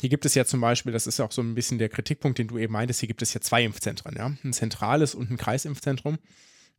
[0.00, 2.48] hier gibt es ja zum Beispiel, das ist auch so ein bisschen der Kritikpunkt, den
[2.48, 6.18] du eben meintest, hier gibt es ja zwei Impfzentren, ja, ein zentrales und ein Kreisimpfzentrum.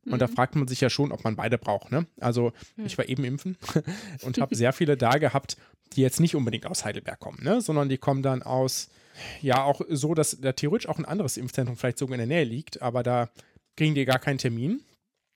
[0.05, 0.19] Und mhm.
[0.19, 1.91] da fragt man sich ja schon, ob man beide braucht.
[1.91, 2.07] Ne?
[2.19, 2.85] Also mhm.
[2.85, 3.57] ich war eben impfen
[4.23, 5.57] und habe sehr viele da gehabt,
[5.93, 7.61] die jetzt nicht unbedingt aus Heidelberg kommen, ne?
[7.61, 8.89] sondern die kommen dann aus,
[9.41, 12.45] ja auch so, dass da theoretisch auch ein anderes Impfzentrum vielleicht sogar in der Nähe
[12.45, 13.29] liegt, aber da
[13.75, 14.81] kriegen die gar keinen Termin,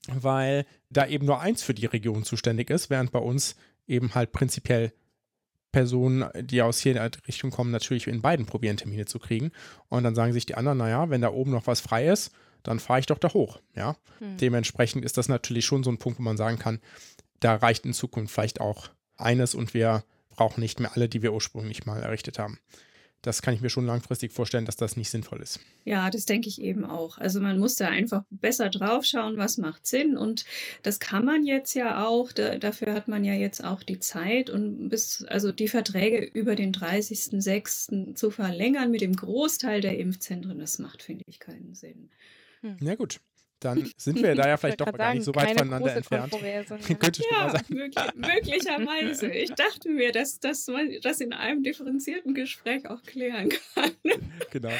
[0.08, 3.56] weil da eben nur eins für die Region zuständig ist, während bei uns
[3.88, 4.94] eben halt prinzipiell
[5.72, 9.52] Personen, die aus hier in der Richtung kommen, natürlich in beiden probieren, Termine zu kriegen.
[9.90, 12.32] Und dann sagen sich die anderen, naja, wenn da oben noch was frei ist,
[12.66, 13.60] dann fahre ich doch da hoch.
[13.76, 13.96] Ja?
[14.20, 14.38] Hm.
[14.38, 16.80] Dementsprechend ist das natürlich schon so ein Punkt, wo man sagen kann,
[17.40, 21.34] da reicht in Zukunft vielleicht auch eines und wir brauchen nicht mehr alle, die wir
[21.34, 22.60] ursprünglich mal errichtet haben.
[23.26, 25.60] Das kann ich mir schon langfristig vorstellen, dass das nicht sinnvoll ist.
[25.84, 27.18] Ja, das denke ich eben auch.
[27.18, 30.16] Also man muss da einfach besser drauf schauen, was macht Sinn.
[30.16, 30.46] Und
[30.84, 32.32] das kann man jetzt ja auch.
[32.32, 36.56] Da, dafür hat man ja jetzt auch die Zeit und bis, also die Verträge über
[36.56, 38.14] den 30.06.
[38.14, 42.12] zu verlängern mit dem Großteil der Impfzentren, das macht, finde ich, keinen Sinn.
[42.66, 42.78] Hm.
[42.80, 43.20] Na gut.
[43.60, 46.32] dann sind wir da ja vielleicht doch gar nicht so weit voneinander entfernt.
[47.00, 47.64] Könnte ja, sein.
[47.70, 49.28] Möglich, möglicherweise.
[49.32, 53.92] Ich dachte mir, dass, dass man das in einem differenzierten Gespräch auch klären kann.
[54.52, 54.72] Genau.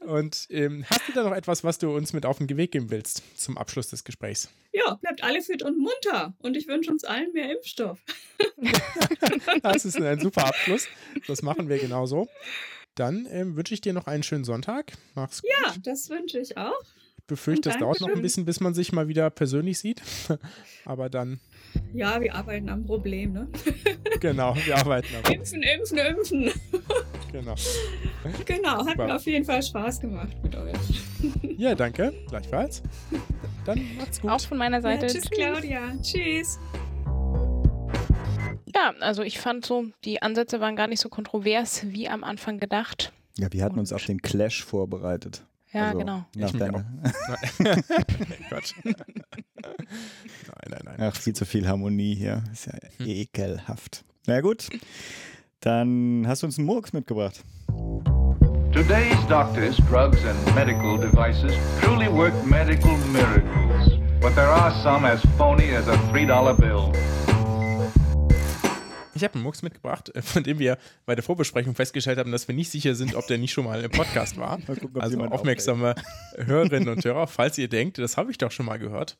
[0.00, 2.90] Und ähm, hast du da noch etwas, was du uns mit auf den Weg geben
[2.90, 4.50] willst zum Abschluss des Gesprächs?
[4.72, 6.34] Ja, bleibt alle fit und munter.
[6.40, 8.00] Und ich wünsche uns allen mehr Impfstoff.
[9.62, 10.88] das ist ein super Abschluss.
[11.28, 12.28] Das machen wir genauso.
[12.96, 14.92] Dann ähm, wünsche ich dir noch einen schönen Sonntag.
[15.14, 15.50] Mach's gut.
[15.50, 16.82] Ja, das wünsche ich auch.
[17.26, 20.00] Ich befürchte, es dauert noch ein bisschen, bis man sich mal wieder persönlich sieht.
[20.84, 21.40] Aber dann.
[21.92, 23.48] Ja, wir arbeiten am Problem, ne?
[24.20, 25.40] genau, wir arbeiten am Problem.
[25.40, 26.60] Impfen, impfen, impfen.
[27.32, 27.56] genau.
[28.44, 29.06] Genau, hat Super.
[29.06, 30.76] mir auf jeden Fall Spaß gemacht mit euch.
[31.58, 32.14] ja, danke.
[32.28, 32.80] Gleichfalls.
[33.64, 34.30] Dann macht's gut.
[34.30, 35.06] Auch von meiner Seite.
[35.06, 35.80] Ja, tschüss, Claudia.
[36.00, 36.60] Tschüss.
[38.72, 42.60] Ja, also ich fand so, die Ansätze waren gar nicht so kontrovers wie am Anfang
[42.60, 43.12] gedacht.
[43.36, 45.44] Ja, wir hatten Und uns auf den Clash vorbereitet.
[45.76, 46.24] Ja, also genau.
[46.34, 46.84] Nach ich deiner.
[48.48, 48.74] Gott.
[48.84, 48.94] nein,
[50.70, 50.96] nein, nein.
[50.98, 52.42] Ach, viel zu viel Harmonie hier.
[52.50, 53.06] Ist ja hm.
[53.06, 54.04] ekelhaft.
[54.26, 54.68] Na gut,
[55.60, 57.44] dann hast du uns einen Murks mitgebracht.
[58.72, 63.98] Today's doctors, drugs and medical devices truly work medical miracles.
[64.20, 66.92] But there are some as phony as a $3 bill.
[69.16, 72.46] Ich habe einen Mux mitgebracht, äh, von dem wir bei der Vorbesprechung festgestellt haben, dass
[72.46, 74.58] wir nicht sicher sind, ob der nicht schon mal im Podcast war.
[74.60, 76.48] Gucken, also aufmerksame aufhält.
[76.48, 79.16] Hörerinnen und Hörer, falls ihr denkt, das habe ich doch schon mal gehört,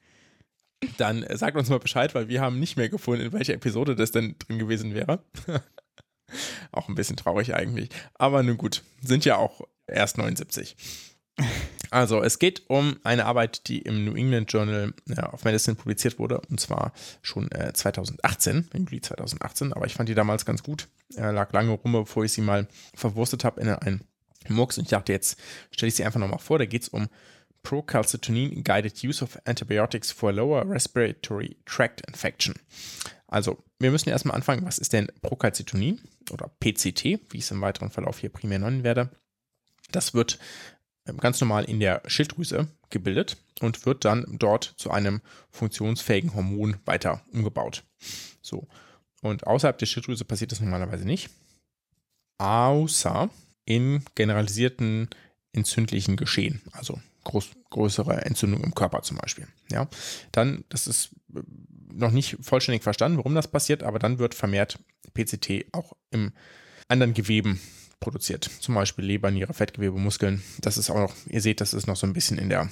[0.98, 3.96] dann äh, sagt uns mal Bescheid, weil wir haben nicht mehr gefunden, in welcher Episode
[3.96, 5.24] das denn drin gewesen wäre.
[6.72, 7.88] auch ein bisschen traurig eigentlich.
[8.14, 10.76] Aber nun gut, sind ja auch erst 79.
[11.90, 14.92] Also, es geht um eine Arbeit, die im New England Journal
[15.32, 20.08] of Medicine publiziert wurde, und zwar schon äh, 2018, im Juli 2018, aber ich fand
[20.08, 20.88] die damals ganz gut.
[21.14, 24.04] Er lag lange rum, bevor ich sie mal verwurstet habe in einen
[24.48, 25.38] Murks und ich dachte, jetzt
[25.70, 26.58] stelle ich sie einfach nochmal vor.
[26.58, 27.08] Da geht es um
[27.62, 32.54] Procalcitonin Guided Use of Antibiotics for Lower Respiratory Tract Infection.
[33.26, 37.60] Also, wir müssen erstmal anfangen, was ist denn Procalcitonin oder PCT, wie ich es im
[37.60, 39.10] weiteren Verlauf hier primär nennen werde.
[39.90, 40.38] Das wird
[41.18, 47.22] ganz normal in der Schilddrüse gebildet und wird dann dort zu einem funktionsfähigen Hormon weiter
[47.32, 47.84] umgebaut.
[48.42, 48.66] So.
[49.22, 51.30] Und außerhalb der Schilddrüse passiert das normalerweise nicht.
[52.38, 53.30] Außer
[53.64, 55.08] in generalisierten
[55.52, 59.48] entzündlichen Geschehen, also groß, größere Entzündung im Körper zum Beispiel.
[59.70, 59.88] Ja,
[60.32, 61.40] dann, das ist äh,
[61.92, 64.78] noch nicht vollständig verstanden, warum das passiert, aber dann wird vermehrt
[65.14, 66.32] PCT auch im
[66.88, 67.60] anderen Geweben
[68.00, 68.44] produziert.
[68.44, 70.42] Zum Beispiel Leber, Niere, Fettgewebe, Muskeln.
[70.60, 72.68] Das ist auch noch, ihr seht, das ist noch so ein bisschen in der,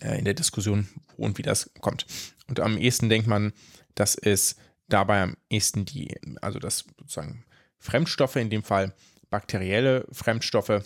[0.00, 2.06] äh, in der Diskussion, wo und wie das kommt.
[2.48, 3.52] Und am ehesten denkt man,
[3.94, 4.56] dass es
[4.88, 7.44] dabei am ehesten die, also das sozusagen
[7.78, 8.94] Fremdstoffe, in dem Fall
[9.30, 10.82] bakterielle Fremdstoffe,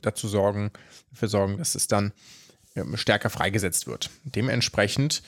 [0.00, 0.70] dazu sorgen,
[1.10, 2.12] dafür sorgen, dass es dann
[2.74, 4.10] ähm, stärker freigesetzt wird.
[4.24, 5.22] Dementsprechend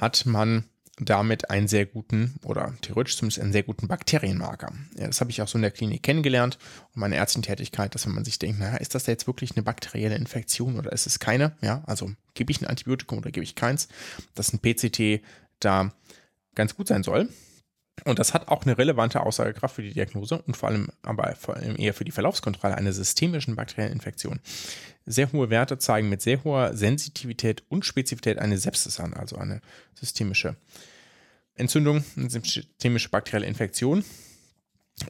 [0.00, 0.64] hat man
[1.00, 4.72] damit einen sehr guten oder theoretisch zumindest einen sehr guten Bakterienmarker.
[4.96, 6.58] Ja, das habe ich auch so in der Klinik kennengelernt
[6.94, 10.16] und meine Ärztentätigkeit, dass wenn man sich denkt, naja, ist das jetzt wirklich eine bakterielle
[10.16, 11.56] Infektion oder ist es keine?
[11.60, 13.88] Ja, also gebe ich ein Antibiotikum oder gebe ich keins,
[14.34, 15.22] dass ein PCT
[15.60, 15.92] da
[16.54, 17.28] ganz gut sein soll.
[18.04, 21.56] Und das hat auch eine relevante Aussagekraft für die Diagnose und vor allem aber vor
[21.56, 24.40] allem eher für die Verlaufskontrolle einer systemischen bakteriellen Infektion.
[25.06, 29.60] Sehr hohe Werte zeigen mit sehr hoher Sensitivität und Spezifität eine Sepsis an, also eine
[29.94, 30.56] systemische
[31.54, 34.04] Entzündung, eine systemische bakterielle Infektion.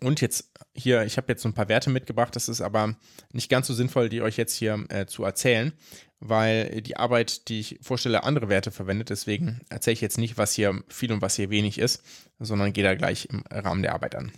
[0.02, 2.96] Und jetzt hier, ich habe jetzt so ein paar Werte mitgebracht, das ist aber
[3.32, 5.72] nicht ganz so sinnvoll, die euch jetzt hier äh, zu erzählen,
[6.20, 9.10] weil die Arbeit, die ich vorstelle, andere Werte verwendet.
[9.10, 12.02] Deswegen erzähle ich jetzt nicht, was hier viel und was hier wenig ist,
[12.38, 14.32] sondern gehe da gleich im Rahmen der Arbeit an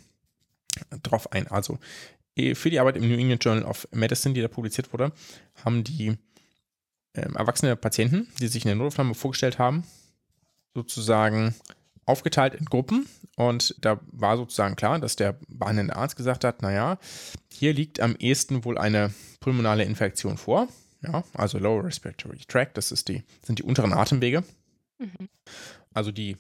[1.03, 1.47] drauf ein.
[1.49, 1.79] Also
[2.37, 5.13] eh, für die Arbeit im New England Journal of Medicine, die da publiziert wurde,
[5.65, 6.17] haben die
[7.13, 9.85] äh, erwachsene Patienten, die sich in der Notflamme vorgestellt haben,
[10.75, 11.55] sozusagen
[12.07, 13.07] aufgeteilt in Gruppen
[13.37, 16.99] und da war sozusagen klar, dass der behandelnde Arzt gesagt hat, naja,
[17.53, 20.69] hier liegt am ehesten wohl eine pulmonale Infektion vor,
[21.03, 24.45] ja, also Lower Respiratory Tract, das ist die, sind die unteren Atemwege,
[24.99, 25.29] mhm.
[25.95, 26.37] also die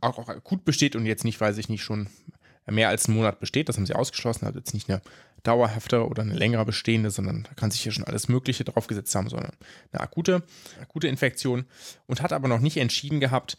[0.00, 2.08] auch, auch akut besteht und jetzt nicht, weiß ich nicht, schon
[2.68, 5.00] mehr als einen Monat besteht, das haben sie ausgeschlossen, also jetzt nicht eine
[5.42, 9.28] dauerhafte oder eine längere bestehende, sondern da kann sich hier schon alles Mögliche draufgesetzt haben,
[9.28, 9.52] sondern
[9.92, 10.42] eine akute,
[10.80, 11.66] akute Infektion.
[12.06, 13.56] Und hat aber noch nicht entschieden gehabt,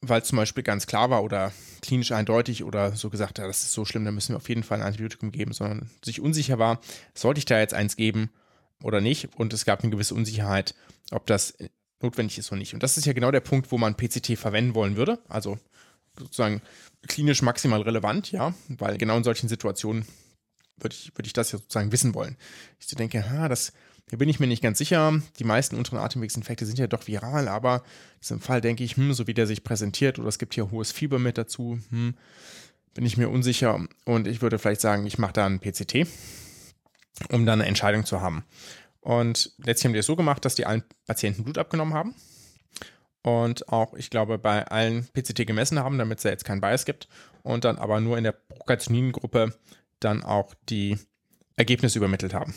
[0.00, 1.52] weil es zum Beispiel ganz klar war oder
[1.82, 4.64] klinisch eindeutig oder so gesagt, ja, das ist so schlimm, da müssen wir auf jeden
[4.64, 6.80] Fall ein Antibiotikum geben, sondern sich unsicher war,
[7.14, 8.30] sollte ich da jetzt eins geben
[8.82, 9.28] oder nicht?
[9.36, 10.74] Und es gab eine gewisse Unsicherheit,
[11.10, 11.54] ob das
[12.02, 12.74] notwendig ist oder nicht.
[12.74, 15.18] Und das ist ja genau der Punkt, wo man PCT verwenden wollen würde.
[15.28, 15.58] Also
[16.18, 16.62] sozusagen
[17.06, 20.06] klinisch maximal relevant, ja, weil genau in solchen Situationen
[20.78, 22.36] würde ich, würde ich das ja sozusagen wissen wollen.
[22.78, 23.72] Ich denke, ha, das
[24.08, 25.20] Hier bin ich mir nicht ganz sicher.
[25.38, 29.12] Die meisten unteren Atemwegsinfekte sind ja doch viral, aber in diesem Fall denke ich, hm,
[29.14, 32.14] so wie der sich präsentiert, oder es gibt hier hohes Fieber mit dazu, hm,
[32.94, 33.84] bin ich mir unsicher.
[34.04, 36.06] Und ich würde vielleicht sagen, ich mache da einen PCT,
[37.30, 38.44] um dann eine Entscheidung zu haben.
[39.00, 42.14] Und letztlich haben die es so gemacht, dass die allen Patienten Blut abgenommen haben
[43.26, 46.84] und auch, ich glaube, bei allen PCT gemessen haben, damit es da jetzt keinen Bias
[46.84, 47.08] gibt
[47.42, 49.52] und dann aber nur in der Procalcinin-Gruppe
[49.98, 50.96] dann auch die
[51.56, 52.54] Ergebnisse übermittelt haben.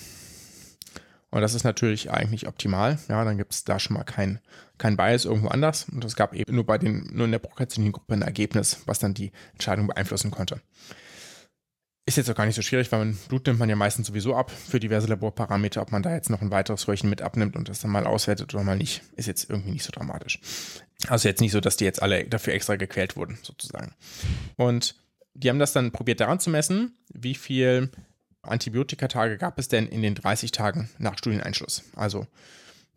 [1.32, 3.00] Und das ist natürlich eigentlich optimal.
[3.08, 4.40] Ja, dann gibt es da schon mal kein,
[4.78, 5.88] kein Bias irgendwo anders.
[5.92, 9.16] Und es gab eben nur bei den, nur in der Procalcinin-Gruppe ein Ergebnis, was dann
[9.16, 10.62] die Entscheidung beeinflussen konnte.
[12.10, 14.50] Ist jetzt auch gar nicht so schwierig, weil Blut nimmt man ja meistens sowieso ab
[14.50, 15.80] für diverse Laborparameter.
[15.80, 18.52] Ob man da jetzt noch ein weiteres Röhrchen mit abnimmt und das dann mal auswertet
[18.52, 20.40] oder mal nicht, ist jetzt irgendwie nicht so dramatisch.
[21.08, 23.94] Also jetzt nicht so, dass die jetzt alle dafür extra gequält wurden, sozusagen.
[24.56, 24.96] Und
[25.36, 27.92] die haben das dann probiert daran zu messen, wie viel
[28.42, 31.84] Antibiotikatage gab es denn in den 30 Tagen nach Studieneinschluss.
[31.96, 32.26] Also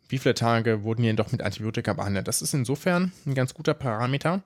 [0.09, 2.29] wie viele Tage wurden hier doch mit Antibiotika behandelt.
[2.29, 4.43] Das ist insofern ein ganz guter Parameter,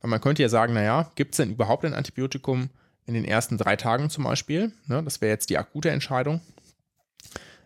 [0.00, 2.70] weil man könnte ja sagen, naja, gibt es denn überhaupt ein Antibiotikum,
[3.08, 4.70] in den ersten drei Tagen zum Beispiel.
[4.86, 6.40] Ne, das wäre jetzt die akute Entscheidung.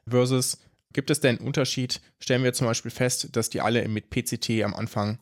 [0.08, 0.58] Versus,
[0.92, 2.00] gibt es denn einen Unterschied?
[2.20, 5.18] Stellen wir zum Beispiel fest, dass die alle mit PCT am Anfang,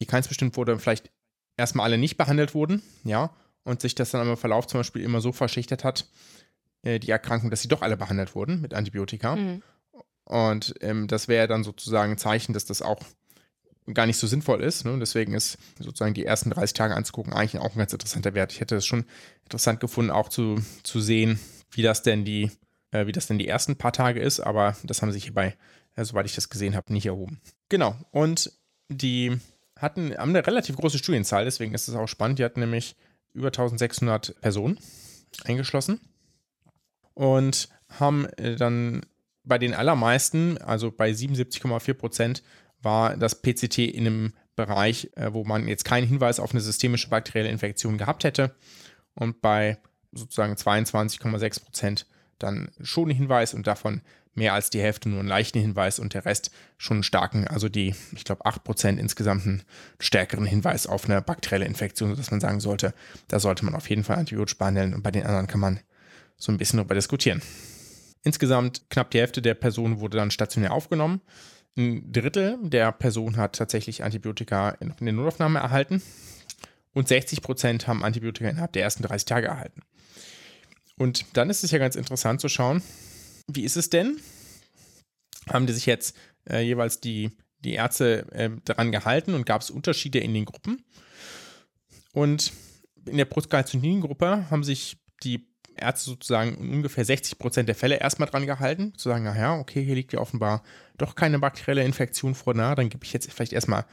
[0.00, 1.10] die keins bestimmt wurde, vielleicht
[1.56, 3.30] erstmal alle nicht behandelt wurden, ja,
[3.62, 6.06] und sich das dann im Verlauf zum Beispiel immer so verschichtet hat,
[6.82, 9.36] äh, die Erkrankung, dass sie doch alle behandelt wurden mit Antibiotika.
[9.36, 9.62] Mhm.
[10.24, 13.00] Und ähm, das wäre dann sozusagen ein Zeichen, dass das auch
[13.92, 14.84] gar nicht so sinnvoll ist.
[14.84, 14.98] Ne?
[14.98, 18.52] Deswegen ist sozusagen die ersten 30 Tage anzugucken eigentlich auch ein ganz interessanter Wert.
[18.52, 19.04] Ich hätte es schon
[19.42, 21.38] interessant gefunden, auch zu, zu sehen,
[21.70, 22.50] wie das denn die,
[22.92, 25.56] äh, wie das denn die ersten paar Tage ist, aber das haben sich hierbei,
[25.96, 27.40] äh, soweit ich das gesehen habe, nicht erhoben.
[27.68, 27.96] Genau.
[28.10, 28.52] Und
[28.88, 29.38] die
[29.76, 32.38] hatten, haben eine relativ große Studienzahl, deswegen ist es auch spannend.
[32.38, 32.96] Die hatten nämlich
[33.34, 34.78] über 1600 Personen
[35.44, 36.00] eingeschlossen
[37.14, 39.04] und haben äh, dann
[39.44, 42.42] bei den allermeisten, also bei 77,4 Prozent,
[42.84, 47.08] war das PCT in einem Bereich, äh, wo man jetzt keinen Hinweis auf eine systemische
[47.08, 48.54] bakterielle Infektion gehabt hätte.
[49.14, 49.78] Und bei
[50.12, 52.06] sozusagen 22,6 Prozent
[52.38, 54.02] dann schon einen Hinweis und davon
[54.34, 57.68] mehr als die Hälfte nur einen leichten Hinweis und der Rest schon einen starken, also
[57.68, 59.62] die, ich glaube, 8 Prozent insgesamt einen
[60.00, 62.94] stärkeren Hinweis auf eine bakterielle Infektion, sodass man sagen sollte,
[63.28, 65.80] da sollte man auf jeden Fall antibiotisch behandeln und bei den anderen kann man
[66.36, 67.42] so ein bisschen darüber diskutieren.
[68.22, 71.20] Insgesamt knapp die Hälfte der Personen wurde dann stationär aufgenommen.
[71.76, 76.02] Ein Drittel der Personen hat tatsächlich Antibiotika in, der Notaufnahme erhalten
[76.92, 79.82] und 60 Prozent haben Antibiotika innerhalb der ersten 30 Tage erhalten.
[80.96, 82.82] Und dann ist es ja ganz interessant zu schauen,
[83.48, 84.20] wie ist es denn?
[85.48, 86.16] Haben die sich jetzt
[86.48, 90.84] äh, jeweils die, die Ärzte äh, daran gehalten und gab es Unterschiede in den Gruppen?
[92.12, 92.52] Und
[93.04, 98.28] in der Prostaglandin-Gruppe haben sich die Ärzte sozusagen in ungefähr 60 Prozent der Fälle erstmal
[98.28, 100.62] dran gehalten, zu sagen, naja, okay, hier liegt ja offenbar
[100.96, 103.84] doch keine bakterielle Infektion vor, na, dann gebe ich jetzt vielleicht erstmal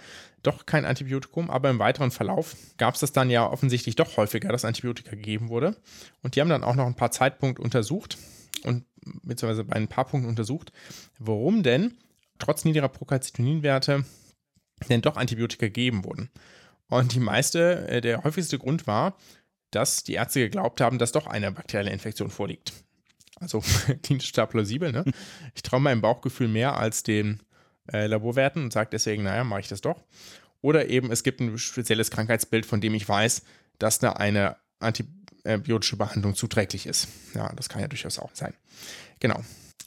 [0.43, 4.49] doch kein Antibiotikum, aber im weiteren Verlauf gab es das dann ja offensichtlich doch häufiger,
[4.49, 5.75] dass Antibiotika gegeben wurde.
[6.23, 8.17] Und die haben dann auch noch ein paar Zeitpunkte untersucht
[8.63, 8.85] und
[9.23, 10.71] beziehungsweise bei ein paar Punkten untersucht,
[11.19, 11.97] warum denn
[12.39, 14.05] trotz niedriger Procalcitonin-Werte
[14.89, 16.29] denn doch Antibiotika gegeben wurden.
[16.89, 19.15] Und die meiste, äh, der häufigste Grund war,
[19.71, 22.73] dass die Ärzte geglaubt haben, dass doch eine bakterielle Infektion vorliegt.
[23.39, 23.63] Also
[24.03, 24.91] klinisch da plausibel.
[24.91, 25.05] Ne?
[25.55, 27.41] Ich traue meinem Bauchgefühl mehr als den
[27.91, 30.03] äh, Laborwerten und sage deswegen, naja, mache ich das doch.
[30.61, 33.41] Oder eben, es gibt ein spezielles Krankheitsbild, von dem ich weiß,
[33.79, 37.07] dass da eine antibiotische Behandlung zuträglich ist.
[37.33, 38.53] Ja, das kann ja durchaus auch sein.
[39.19, 39.41] Genau.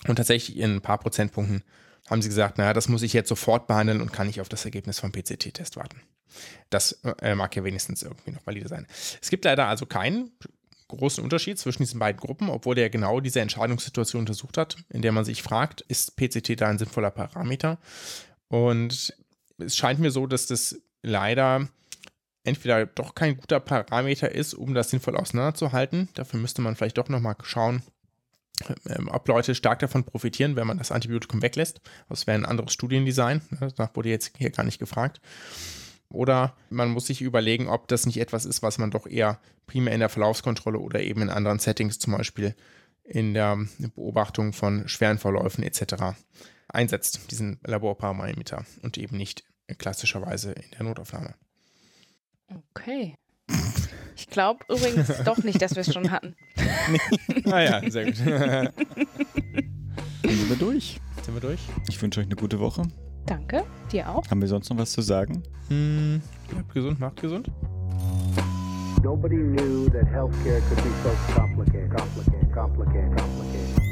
[0.09, 1.62] Und tatsächlich in ein paar Prozentpunkten
[2.09, 4.65] haben sie gesagt, naja, das muss ich jetzt sofort behandeln und kann nicht auf das
[4.65, 6.01] Ergebnis vom PCT-Test warten.
[6.71, 8.87] Das äh, mag ja wenigstens irgendwie noch valide sein.
[9.23, 10.33] Es gibt leider also keinen
[10.89, 15.13] großen Unterschied zwischen diesen beiden Gruppen, obwohl der genau diese Entscheidungssituation untersucht hat, in der
[15.13, 17.79] man sich fragt, ist PCT da ein sinnvoller Parameter?
[18.49, 19.15] Und
[19.59, 21.69] es scheint mir so, dass das leider
[22.45, 26.09] entweder doch kein guter Parameter ist, um das sinnvoll auseinanderzuhalten.
[26.15, 27.83] Dafür müsste man vielleicht doch nochmal schauen,
[28.89, 31.81] ähm, ob Leute stark davon profitieren, wenn man das Antibiotikum weglässt.
[32.09, 33.43] Das wäre ein anderes Studiendesign.
[33.77, 35.21] Das wurde jetzt hier gar nicht gefragt.
[36.09, 39.95] Oder man muss sich überlegen, ob das nicht etwas ist, was man doch eher primär
[39.95, 42.55] in der Verlaufskontrolle oder eben in anderen Settings, zum Beispiel
[43.03, 43.59] in der
[43.95, 46.17] Beobachtung von schweren Verläufen etc.
[46.69, 49.45] einsetzt, diesen Laborparameter und eben nicht
[49.79, 51.35] klassischerweise in der Notaufnahme.
[52.49, 53.17] Okay.
[54.17, 56.37] Ich glaube übrigens doch nicht, dass wir es schon hatten.
[57.51, 58.21] ah ja, sehr gut.
[58.21, 58.71] Dann
[60.23, 61.01] sind wir durch.
[61.23, 61.61] Sind wir durch?
[61.89, 62.83] Ich wünsche euch eine gute Woche.
[63.27, 64.29] Danke, dir auch.
[64.31, 65.43] Haben wir sonst noch was zu sagen?
[65.69, 67.51] Hm, bleibt gesund, macht gesund.
[69.03, 73.84] Nobody knew that healthcare could be so complicated, complicated, complicated, complicated.